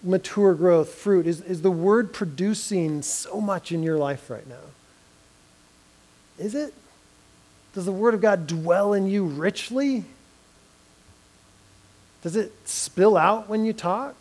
mature 0.00 0.54
growth, 0.54 0.94
fruit, 0.94 1.26
is, 1.26 1.40
is 1.40 1.62
the 1.62 1.72
word 1.72 2.12
producing 2.12 3.02
so 3.02 3.40
much 3.40 3.72
in 3.72 3.82
your 3.82 3.98
life 3.98 4.30
right 4.30 4.46
now? 4.48 4.70
Is 6.38 6.54
it? 6.54 6.72
Does 7.74 7.84
the 7.84 7.92
Word 7.92 8.14
of 8.14 8.20
God 8.20 8.46
dwell 8.46 8.92
in 8.92 9.06
you 9.06 9.24
richly? 9.24 10.04
Does 12.22 12.36
it 12.36 12.52
spill 12.64 13.16
out 13.16 13.48
when 13.48 13.64
you 13.64 13.72
talk? 13.72 14.14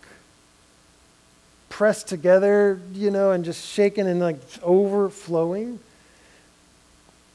Pressed 1.70 2.08
together, 2.08 2.80
you 2.94 3.12
know, 3.12 3.32
and 3.32 3.46
just 3.46 3.68
shaken 3.68 4.08
and 4.08 4.20
like 4.20 4.40
overflowing? 4.64 5.80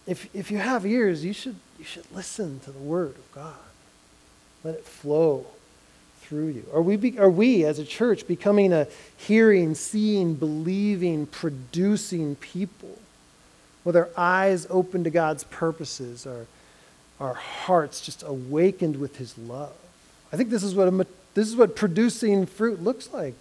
If, 0.07 0.35
if 0.35 0.51
you 0.51 0.59
have 0.59 0.87
ears, 0.87 1.25
you 1.25 1.33
should, 1.33 1.57
you 1.79 1.85
should 1.85 2.05
listen 2.15 2.61
to 2.61 2.71
the 2.71 2.79
Word 2.79 3.17
of 3.17 3.33
God. 3.33 3.55
Let 4.65 4.75
it 4.75 4.85
flow 4.85 5.47
through 6.23 6.49
you? 6.49 6.65
Are 6.75 6.83
we, 6.83 6.97
be, 6.97 7.19
are 7.19 7.31
we 7.31 7.65
as 7.65 7.79
a 7.79 7.85
church 7.85 8.27
becoming 8.27 8.73
a 8.73 8.89
hearing, 9.17 9.75
seeing, 9.75 10.35
believing, 10.35 11.27
producing 11.27 12.37
people? 12.37 12.99
With 13.87 13.95
our 13.95 14.11
eyes 14.17 14.67
open 14.69 15.05
to 15.05 15.11
God's 15.11 15.45
purposes, 15.45 16.27
our, 16.27 16.47
our 17.21 17.35
hearts 17.35 18.01
just 18.01 18.25
awakened 18.27 18.97
with 18.97 19.19
His 19.19 19.39
love. 19.39 19.77
I 20.33 20.37
think 20.37 20.51
this 20.51 20.65
is 20.65 20.75
what, 20.75 20.89
a, 20.89 21.07
this 21.35 21.47
is 21.47 21.55
what 21.55 21.77
producing 21.77 22.47
fruit 22.47 22.83
looks 22.83 23.13
like 23.13 23.35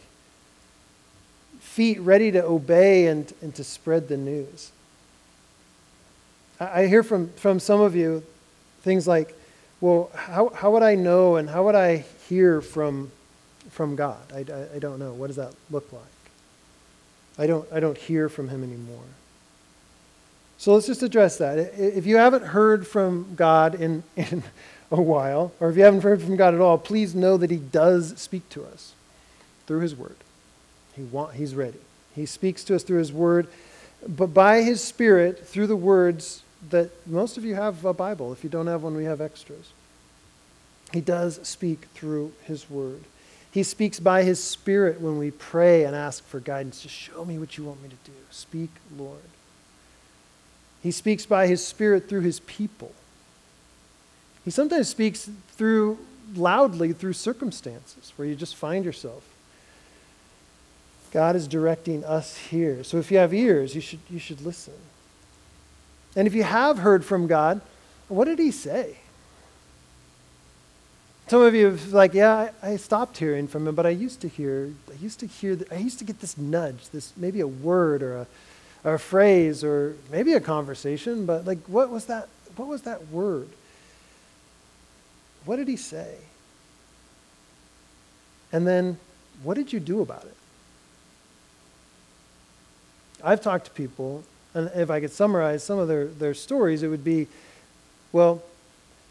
feet 1.59 1.99
ready 1.99 2.31
to 2.31 2.45
obey 2.45 3.07
and, 3.07 3.33
and 3.41 3.55
to 3.55 3.63
spread 3.63 4.07
the 4.07 4.17
news. 4.17 4.71
I, 6.59 6.83
I 6.83 6.87
hear 6.87 7.01
from, 7.01 7.29
from 7.29 7.59
some 7.59 7.81
of 7.81 7.95
you 7.95 8.21
things 8.83 9.07
like, 9.07 9.35
well, 9.81 10.11
how, 10.13 10.49
how 10.49 10.69
would 10.73 10.83
I 10.83 10.93
know 10.93 11.37
and 11.37 11.49
how 11.49 11.63
would 11.65 11.73
I 11.73 12.05
hear 12.29 12.61
from, 12.61 13.11
from 13.71 13.95
God? 13.95 14.21
I, 14.31 14.45
I, 14.53 14.75
I 14.75 14.79
don't 14.79 14.99
know. 14.99 15.11
What 15.13 15.25
does 15.25 15.37
that 15.37 15.55
look 15.71 15.91
like? 15.91 16.03
I 17.39 17.47
don't, 17.47 17.67
I 17.73 17.79
don't 17.79 17.97
hear 17.97 18.29
from 18.29 18.49
Him 18.49 18.63
anymore. 18.63 19.01
So 20.57 20.73
let's 20.73 20.87
just 20.87 21.03
address 21.03 21.37
that. 21.37 21.57
If 21.57 22.05
you 22.05 22.17
haven't 22.17 22.45
heard 22.45 22.87
from 22.87 23.35
God 23.35 23.75
in, 23.75 24.03
in 24.15 24.43
a 24.91 25.01
while, 25.01 25.51
or 25.59 25.69
if 25.69 25.77
you 25.77 25.83
haven't 25.83 26.01
heard 26.01 26.21
from 26.21 26.35
God 26.35 26.53
at 26.53 26.61
all, 26.61 26.77
please 26.77 27.13
know 27.13 27.37
that 27.37 27.51
He 27.51 27.57
does 27.57 28.13
speak 28.17 28.47
to 28.49 28.65
us 28.65 28.93
through 29.67 29.81
His 29.81 29.95
Word. 29.95 30.15
He 30.95 31.03
want, 31.03 31.33
he's 31.33 31.55
ready. 31.55 31.79
He 32.15 32.25
speaks 32.25 32.63
to 32.65 32.75
us 32.75 32.83
through 32.83 32.99
His 32.99 33.11
Word, 33.11 33.47
but 34.07 34.27
by 34.27 34.61
His 34.61 34.81
Spirit, 34.81 35.45
through 35.45 35.67
the 35.67 35.75
words 35.75 36.43
that 36.69 36.89
most 37.05 37.37
of 37.37 37.43
you 37.43 37.55
have 37.55 37.83
a 37.85 37.93
Bible. 37.93 38.31
If 38.31 38.43
you 38.43 38.49
don't 38.49 38.67
have 38.67 38.83
one, 38.83 38.95
we 38.95 39.03
have 39.03 39.21
extras. 39.21 39.71
He 40.93 41.01
does 41.01 41.39
speak 41.45 41.87
through 41.93 42.31
His 42.43 42.69
Word. 42.69 43.03
He 43.51 43.63
speaks 43.63 43.99
by 43.99 44.23
His 44.23 44.41
Spirit 44.41 45.01
when 45.01 45.17
we 45.17 45.31
pray 45.31 45.83
and 45.83 45.95
ask 45.95 46.23
for 46.25 46.39
guidance. 46.39 46.81
Just 46.81 46.95
show 46.95 47.25
me 47.25 47.37
what 47.37 47.57
you 47.57 47.65
want 47.65 47.83
me 47.83 47.89
to 47.89 47.95
do. 48.05 48.17
Speak, 48.29 48.69
Lord. 48.97 49.19
He 50.85 50.91
speaks 50.91 51.25
by 51.25 51.47
His 51.47 51.65
Spirit 51.65 52.07
through 52.07 52.21
His 52.21 52.41
people. 52.41 52.91
He 54.43 54.51
sometimes 54.51 54.87
speaks 54.87 55.27
through 55.53 55.97
loudly 56.35 56.93
through 56.93 57.13
circumstances 57.13 58.13
where 58.15 58.27
you 58.27 58.35
just 58.35 58.55
find 58.55 58.85
yourself. 58.85 59.23
God 61.11 61.35
is 61.35 61.47
directing 61.47 62.05
us 62.05 62.37
here. 62.37 62.83
So 62.83 62.97
if 62.97 63.09
you 63.09 63.17
have 63.17 63.33
ears, 63.33 63.73
you 63.73 63.81
should, 63.81 63.97
you 64.11 64.19
should 64.19 64.41
listen. 64.41 64.75
And 66.15 66.27
if 66.27 66.35
you 66.35 66.43
have 66.43 66.77
heard 66.77 67.03
from 67.03 67.25
God, 67.25 67.61
what 68.07 68.25
did 68.25 68.37
he 68.37 68.51
say? 68.51 68.97
Some 71.29 71.41
of 71.41 71.55
you 71.55 71.65
have 71.65 71.93
like, 71.93 72.13
yeah, 72.13 72.51
I, 72.61 72.73
I, 72.73 72.75
stopped 72.75 73.17
hearing 73.17 73.47
from 73.47 73.67
him, 73.67 73.73
but 73.73 73.87
I 73.87 73.89
used 73.89 74.21
to 74.21 74.27
hear, 74.27 74.71
I 74.87 75.01
used 75.01 75.19
to 75.21 75.25
hear, 75.25 75.57
I 75.71 75.77
used 75.77 75.97
to 75.97 76.05
get 76.05 76.21
this 76.21 76.37
nudge, 76.37 76.89
this 76.89 77.11
maybe 77.17 77.39
a 77.39 77.47
word 77.47 78.03
or 78.03 78.17
a, 78.17 78.27
a 78.93 78.99
phrase 78.99 79.63
or 79.63 79.95
maybe 80.11 80.33
a 80.33 80.39
conversation, 80.39 81.25
but 81.25 81.45
like, 81.45 81.59
what 81.67 81.89
was 81.89 82.05
that? 82.05 82.29
What 82.55 82.67
was 82.67 82.83
that 82.83 83.07
word? 83.07 83.49
What 85.43 85.57
did 85.57 85.67
he 85.67 85.75
say? 85.75 86.15
And 88.51 88.65
then, 88.65 88.97
what 89.43 89.55
did 89.55 89.73
you 89.73 89.79
do 89.81 90.01
about 90.01 90.23
it? 90.23 90.35
I've 93.23 93.41
talked 93.41 93.65
to 93.65 93.71
people 93.71 94.23
and 94.55 94.71
if 94.73 94.89
I 94.89 95.01
could 95.01 95.11
summarize 95.11 95.63
some 95.63 95.77
of 95.77 95.89
their, 95.89 96.05
their 96.07 96.33
stories, 96.33 96.81
it 96.81 96.87
would 96.87 97.03
be, 97.03 97.27
well, 98.13 98.41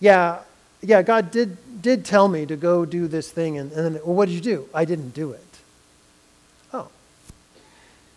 yeah, 0.01 0.41
yeah, 0.81 1.03
God 1.03 1.31
did, 1.31 1.83
did 1.83 2.05
tell 2.07 2.29
me 2.29 2.47
to 2.47 2.57
go 2.57 2.87
do 2.87 3.07
this 3.07 3.31
thing, 3.31 3.59
and, 3.59 3.71
and 3.73 3.95
then, 3.95 4.03
well, 4.05 4.15
what 4.15 4.29
did 4.29 4.35
you 4.35 4.41
do? 4.41 4.69
I 4.75 4.87
didn't 4.87 5.11
do 5.11 5.33
it. 5.33 5.45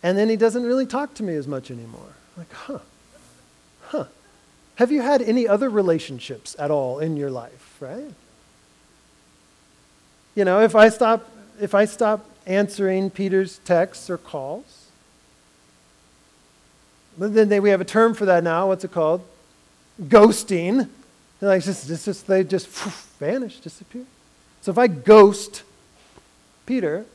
And 0.03 0.17
then 0.17 0.29
he 0.29 0.35
doesn't 0.35 0.63
really 0.63 0.85
talk 0.85 1.13
to 1.15 1.23
me 1.23 1.35
as 1.35 1.47
much 1.47 1.71
anymore. 1.71 2.13
Like, 2.37 2.51
huh, 2.53 2.79
huh. 3.87 4.05
Have 4.75 4.91
you 4.91 5.01
had 5.01 5.21
any 5.23 5.47
other 5.47 5.69
relationships 5.69 6.55
at 6.59 6.69
all 6.69 6.99
in 6.99 7.17
your 7.17 7.31
life, 7.31 7.77
right? 7.79 8.13
You 10.35 10.45
know, 10.45 10.61
if 10.61 10.75
I 10.75 10.89
stop, 10.89 11.27
if 11.59 11.73
I 11.73 11.85
stop 11.85 12.29
answering 12.45 13.09
Peter's 13.09 13.57
texts 13.65 14.07
or 14.09 14.19
calls, 14.19 14.85
then 17.17 17.49
they, 17.49 17.59
we 17.59 17.71
have 17.71 17.81
a 17.81 17.85
term 17.85 18.13
for 18.13 18.25
that 18.25 18.43
now. 18.43 18.67
What's 18.67 18.83
it 18.83 18.91
called? 18.91 19.25
Ghosting. 19.99 20.87
They're 21.39 21.49
like, 21.49 21.63
just, 21.63 21.87
just, 21.87 22.05
just, 22.05 22.27
they 22.27 22.43
just 22.43 22.67
vanish, 23.19 23.59
disappear. 23.59 24.05
So 24.61 24.71
if 24.71 24.77
I 24.77 24.85
ghost 24.85 25.63
Peter, 26.67 27.05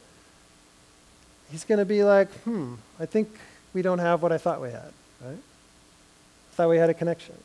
he's 1.52 1.64
going 1.64 1.78
to 1.78 1.84
be 1.84 2.02
like, 2.02 2.30
hmm, 2.40 2.74
I 2.98 3.06
think 3.06 3.28
we 3.72 3.82
don't 3.82 4.00
have 4.00 4.22
what 4.22 4.32
I 4.32 4.38
thought 4.38 4.60
we 4.60 4.70
had, 4.70 4.92
right? 5.24 5.38
I 5.38 6.54
thought 6.54 6.68
we 6.68 6.78
had 6.78 6.90
a 6.90 6.94
connection. 6.94 7.36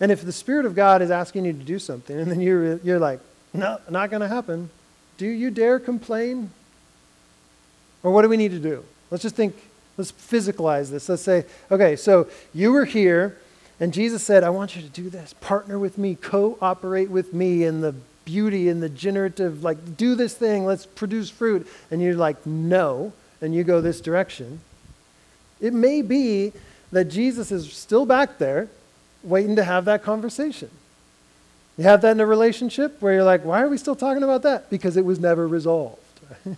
And 0.00 0.12
if 0.12 0.22
the 0.22 0.32
Spirit 0.32 0.66
of 0.66 0.74
God 0.74 1.02
is 1.02 1.10
asking 1.10 1.44
you 1.44 1.52
to 1.52 1.58
do 1.58 1.78
something, 1.78 2.18
and 2.18 2.30
then 2.30 2.40
you're, 2.40 2.76
you're 2.78 2.98
like, 2.98 3.20
no, 3.52 3.80
not 3.90 4.10
going 4.10 4.22
to 4.22 4.28
happen, 4.28 4.70
do 5.18 5.26
you 5.26 5.50
dare 5.50 5.80
complain? 5.80 6.50
Or 8.02 8.12
what 8.12 8.22
do 8.22 8.28
we 8.28 8.36
need 8.36 8.52
to 8.52 8.58
do? 8.58 8.84
Let's 9.10 9.22
just 9.22 9.34
think 9.34 9.56
Let's 9.96 10.12
physicalize 10.12 10.90
this. 10.90 11.08
Let's 11.08 11.22
say, 11.22 11.44
okay, 11.70 11.96
so 11.96 12.28
you 12.52 12.72
were 12.72 12.84
here, 12.84 13.38
and 13.78 13.92
Jesus 13.92 14.22
said, 14.22 14.42
I 14.42 14.50
want 14.50 14.74
you 14.74 14.82
to 14.82 14.88
do 14.88 15.08
this. 15.08 15.34
Partner 15.40 15.78
with 15.78 15.98
me, 15.98 16.16
cooperate 16.16 17.10
with 17.10 17.32
me 17.32 17.64
in 17.64 17.80
the 17.80 17.94
beauty 18.24 18.68
and 18.68 18.82
the 18.82 18.88
generative, 18.88 19.62
like, 19.62 19.96
do 19.96 20.14
this 20.14 20.34
thing, 20.34 20.64
let's 20.64 20.86
produce 20.86 21.30
fruit. 21.30 21.66
And 21.90 22.02
you're 22.02 22.14
like, 22.14 22.44
no, 22.46 23.12
and 23.40 23.54
you 23.54 23.64
go 23.64 23.80
this 23.80 24.00
direction. 24.00 24.60
It 25.60 25.72
may 25.72 26.02
be 26.02 26.52
that 26.92 27.06
Jesus 27.06 27.50
is 27.50 27.72
still 27.72 28.06
back 28.06 28.38
there 28.38 28.68
waiting 29.22 29.56
to 29.56 29.64
have 29.64 29.84
that 29.86 30.02
conversation. 30.02 30.70
You 31.76 31.84
have 31.84 32.02
that 32.02 32.12
in 32.12 32.20
a 32.20 32.26
relationship 32.26 33.00
where 33.02 33.14
you're 33.14 33.24
like, 33.24 33.44
why 33.44 33.60
are 33.62 33.68
we 33.68 33.78
still 33.78 33.96
talking 33.96 34.22
about 34.22 34.42
that? 34.42 34.70
Because 34.70 34.96
it 34.96 35.04
was 35.04 35.18
never 35.18 35.48
resolved. 35.48 35.98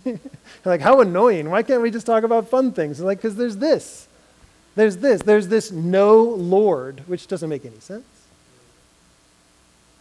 like, 0.65 0.81
how 0.81 1.01
annoying. 1.01 1.49
Why 1.49 1.63
can't 1.63 1.81
we 1.81 1.89
just 1.89 2.05
talk 2.05 2.23
about 2.23 2.49
fun 2.49 2.71
things? 2.71 2.99
Like, 2.99 3.17
because 3.17 3.35
there's 3.35 3.57
this. 3.57 4.07
There's 4.75 4.97
this. 4.97 5.21
There's 5.23 5.47
this 5.47 5.71
no 5.71 6.21
Lord, 6.21 7.01
which 7.07 7.27
doesn't 7.27 7.49
make 7.49 7.65
any 7.65 7.79
sense. 7.79 8.05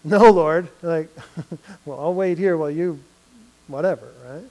No 0.06 0.30
Lord. 0.30 0.68
Like, 0.82 1.10
well, 1.84 1.98
I'll 1.98 2.14
wait 2.14 2.38
here 2.38 2.56
while 2.56 2.70
you, 2.70 3.00
whatever, 3.66 4.08
right? 4.24 4.44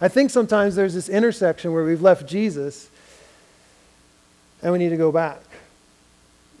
I 0.00 0.08
think 0.08 0.30
sometimes 0.30 0.74
there's 0.74 0.94
this 0.94 1.08
intersection 1.08 1.72
where 1.72 1.84
we've 1.84 2.02
left 2.02 2.28
Jesus 2.28 2.90
and 4.60 4.72
we 4.72 4.78
need 4.78 4.88
to 4.88 4.96
go 4.96 5.12
back 5.12 5.40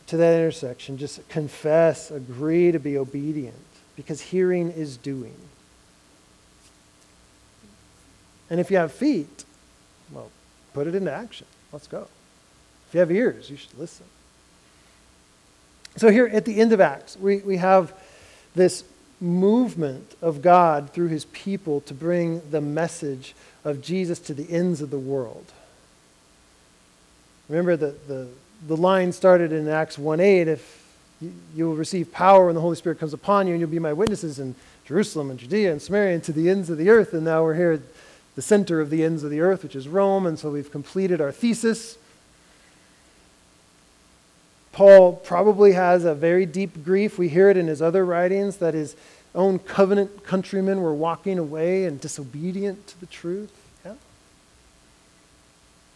to 0.06 0.16
that 0.16 0.34
intersection. 0.36 0.98
Just 0.98 1.28
confess, 1.28 2.12
agree 2.12 2.70
to 2.70 2.78
be 2.78 2.96
obedient 2.96 3.56
because 3.96 4.20
hearing 4.20 4.70
is 4.70 4.96
doing. 4.96 5.34
And 8.50 8.60
if 8.60 8.70
you 8.70 8.76
have 8.76 8.92
feet, 8.92 9.44
well, 10.12 10.30
put 10.74 10.86
it 10.86 10.94
into 10.94 11.12
action. 11.12 11.46
Let's 11.72 11.88
go. 11.88 12.06
If 12.88 12.94
you 12.94 13.00
have 13.00 13.10
ears, 13.10 13.50
you 13.50 13.56
should 13.56 13.76
listen. 13.76 14.06
So, 15.96 16.10
here 16.10 16.30
at 16.32 16.44
the 16.44 16.60
end 16.60 16.72
of 16.72 16.80
Acts, 16.80 17.16
we, 17.16 17.38
we 17.38 17.56
have 17.56 17.92
this 18.58 18.84
movement 19.20 20.14
of 20.20 20.42
God 20.42 20.92
through 20.92 21.08
his 21.08 21.24
people 21.26 21.80
to 21.82 21.94
bring 21.94 22.42
the 22.50 22.60
message 22.60 23.34
of 23.64 23.80
Jesus 23.80 24.18
to 24.20 24.34
the 24.34 24.50
ends 24.52 24.80
of 24.80 24.90
the 24.90 24.98
world. 24.98 25.46
Remember 27.48 27.76
that 27.76 28.06
the, 28.06 28.28
the 28.66 28.76
line 28.76 29.12
started 29.12 29.52
in 29.52 29.68
Acts 29.68 29.98
1 29.98 30.20
8 30.20 30.48
if 30.48 30.84
you, 31.20 31.32
you 31.54 31.66
will 31.66 31.76
receive 31.76 32.12
power 32.12 32.46
when 32.46 32.54
the 32.54 32.60
Holy 32.60 32.76
Spirit 32.76 33.00
comes 33.00 33.12
upon 33.12 33.46
you, 33.46 33.54
and 33.54 33.60
you'll 33.60 33.70
be 33.70 33.78
my 33.78 33.92
witnesses 33.92 34.38
in 34.38 34.54
Jerusalem 34.84 35.30
and 35.30 35.38
Judea 35.38 35.72
and 35.72 35.82
Samaria 35.82 36.14
and 36.14 36.24
to 36.24 36.32
the 36.32 36.48
ends 36.48 36.70
of 36.70 36.78
the 36.78 36.90
earth. 36.90 37.12
And 37.12 37.24
now 37.24 37.42
we're 37.42 37.54
here 37.54 37.72
at 37.72 37.80
the 38.36 38.42
center 38.42 38.80
of 38.80 38.90
the 38.90 39.02
ends 39.02 39.24
of 39.24 39.30
the 39.30 39.40
earth, 39.40 39.62
which 39.62 39.74
is 39.74 39.88
Rome, 39.88 40.26
and 40.26 40.38
so 40.38 40.50
we've 40.50 40.70
completed 40.70 41.20
our 41.20 41.32
thesis. 41.32 41.98
Paul 44.78 45.14
probably 45.14 45.72
has 45.72 46.04
a 46.04 46.14
very 46.14 46.46
deep 46.46 46.84
grief. 46.84 47.18
We 47.18 47.28
hear 47.28 47.50
it 47.50 47.56
in 47.56 47.66
his 47.66 47.82
other 47.82 48.06
writings 48.06 48.58
that 48.58 48.74
his 48.74 48.94
own 49.34 49.58
covenant 49.58 50.22
countrymen 50.22 50.82
were 50.82 50.94
walking 50.94 51.36
away 51.36 51.84
and 51.84 52.00
disobedient 52.00 52.86
to 52.86 53.00
the 53.00 53.06
truth. 53.06 53.50
Yeah. 53.84 53.94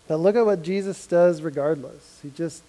But 0.09 0.17
look 0.17 0.35
at 0.35 0.45
what 0.45 0.65
Jesus 0.65 1.07
does 1.07 1.43
regardless. 1.43 2.19
He 2.25 2.31
just 2.31 2.65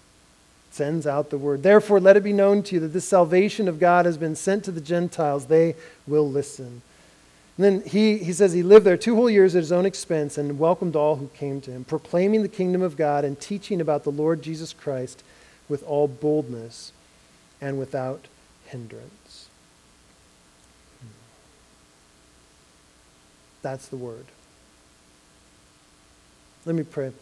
sends 0.70 1.04
out 1.04 1.30
the 1.30 1.36
word. 1.36 1.64
Therefore, 1.64 1.98
let 1.98 2.16
it 2.16 2.22
be 2.22 2.32
known 2.32 2.62
to 2.62 2.76
you 2.76 2.80
that 2.82 2.92
this 2.92 3.08
salvation 3.08 3.66
of 3.66 3.80
God 3.80 4.06
has 4.06 4.16
been 4.16 4.36
sent 4.36 4.62
to 4.66 4.70
the 4.70 4.80
Gentiles. 4.80 5.46
They 5.46 5.74
will 6.06 6.30
listen. 6.30 6.82
And 7.58 7.64
then 7.64 7.80
he, 7.80 8.18
he 8.18 8.32
says 8.32 8.52
he 8.52 8.62
lived 8.62 8.86
there 8.86 8.96
two 8.96 9.16
whole 9.16 9.28
years 9.28 9.56
at 9.56 9.64
his 9.64 9.72
own 9.72 9.84
expense 9.84 10.38
and 10.38 10.60
welcomed 10.60 10.94
all 10.94 11.16
who 11.16 11.26
came 11.34 11.60
to 11.62 11.72
him, 11.72 11.82
proclaiming 11.82 12.42
the 12.42 12.48
kingdom 12.48 12.82
of 12.82 12.96
God 12.96 13.24
and 13.24 13.40
teaching 13.40 13.80
about 13.80 14.04
the 14.04 14.12
Lord 14.12 14.42
Jesus 14.42 14.72
Christ 14.72 15.24
with 15.68 15.82
all 15.84 16.08
boldness 16.08 16.92
and 17.60 17.78
without 17.78 18.26
hindrance. 18.66 19.48
Hmm. 21.00 21.08
That's 23.62 23.88
the 23.88 23.96
word. 23.96 24.26
Let 26.66 26.74
me 26.74 26.82
pray. 26.82 27.12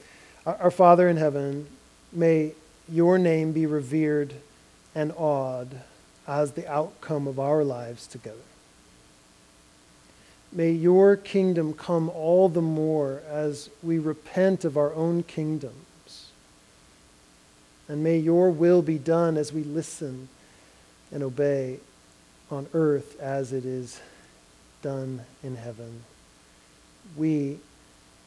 Our, 0.46 0.70
Father 0.70 1.08
in 1.08 1.16
heaven, 1.16 1.66
may 2.12 2.52
your 2.88 3.18
name 3.18 3.52
be 3.52 3.66
revered 3.66 4.34
and 4.94 5.12
awed 5.16 5.82
as 6.26 6.52
the 6.52 6.68
outcome 6.70 7.26
of 7.26 7.38
our 7.38 7.64
lives 7.64 8.06
together. 8.06 8.38
May 10.52 10.70
your 10.70 11.16
kingdom 11.16 11.72
come 11.72 12.10
all 12.10 12.48
the 12.48 12.62
more 12.62 13.22
as 13.28 13.70
we 13.82 13.98
repent 13.98 14.64
of 14.64 14.76
our 14.76 14.92
own 14.94 15.22
kingdoms. 15.22 15.86
And 17.92 18.02
may 18.02 18.16
your 18.16 18.50
will 18.50 18.80
be 18.80 18.96
done 18.96 19.36
as 19.36 19.52
we 19.52 19.64
listen 19.64 20.30
and 21.12 21.22
obey 21.22 21.78
on 22.50 22.66
earth 22.72 23.20
as 23.20 23.52
it 23.52 23.66
is 23.66 24.00
done 24.80 25.20
in 25.42 25.56
heaven. 25.56 26.02
We, 27.18 27.58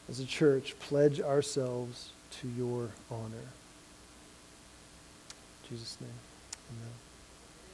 as 0.08 0.20
a 0.20 0.24
church, 0.24 0.78
pledge 0.78 1.20
ourselves 1.20 2.10
to 2.40 2.48
your 2.48 2.90
honor. 3.10 3.48
In 5.64 5.70
Jesus' 5.70 5.96
name, 6.00 6.10
amen. 6.70 6.92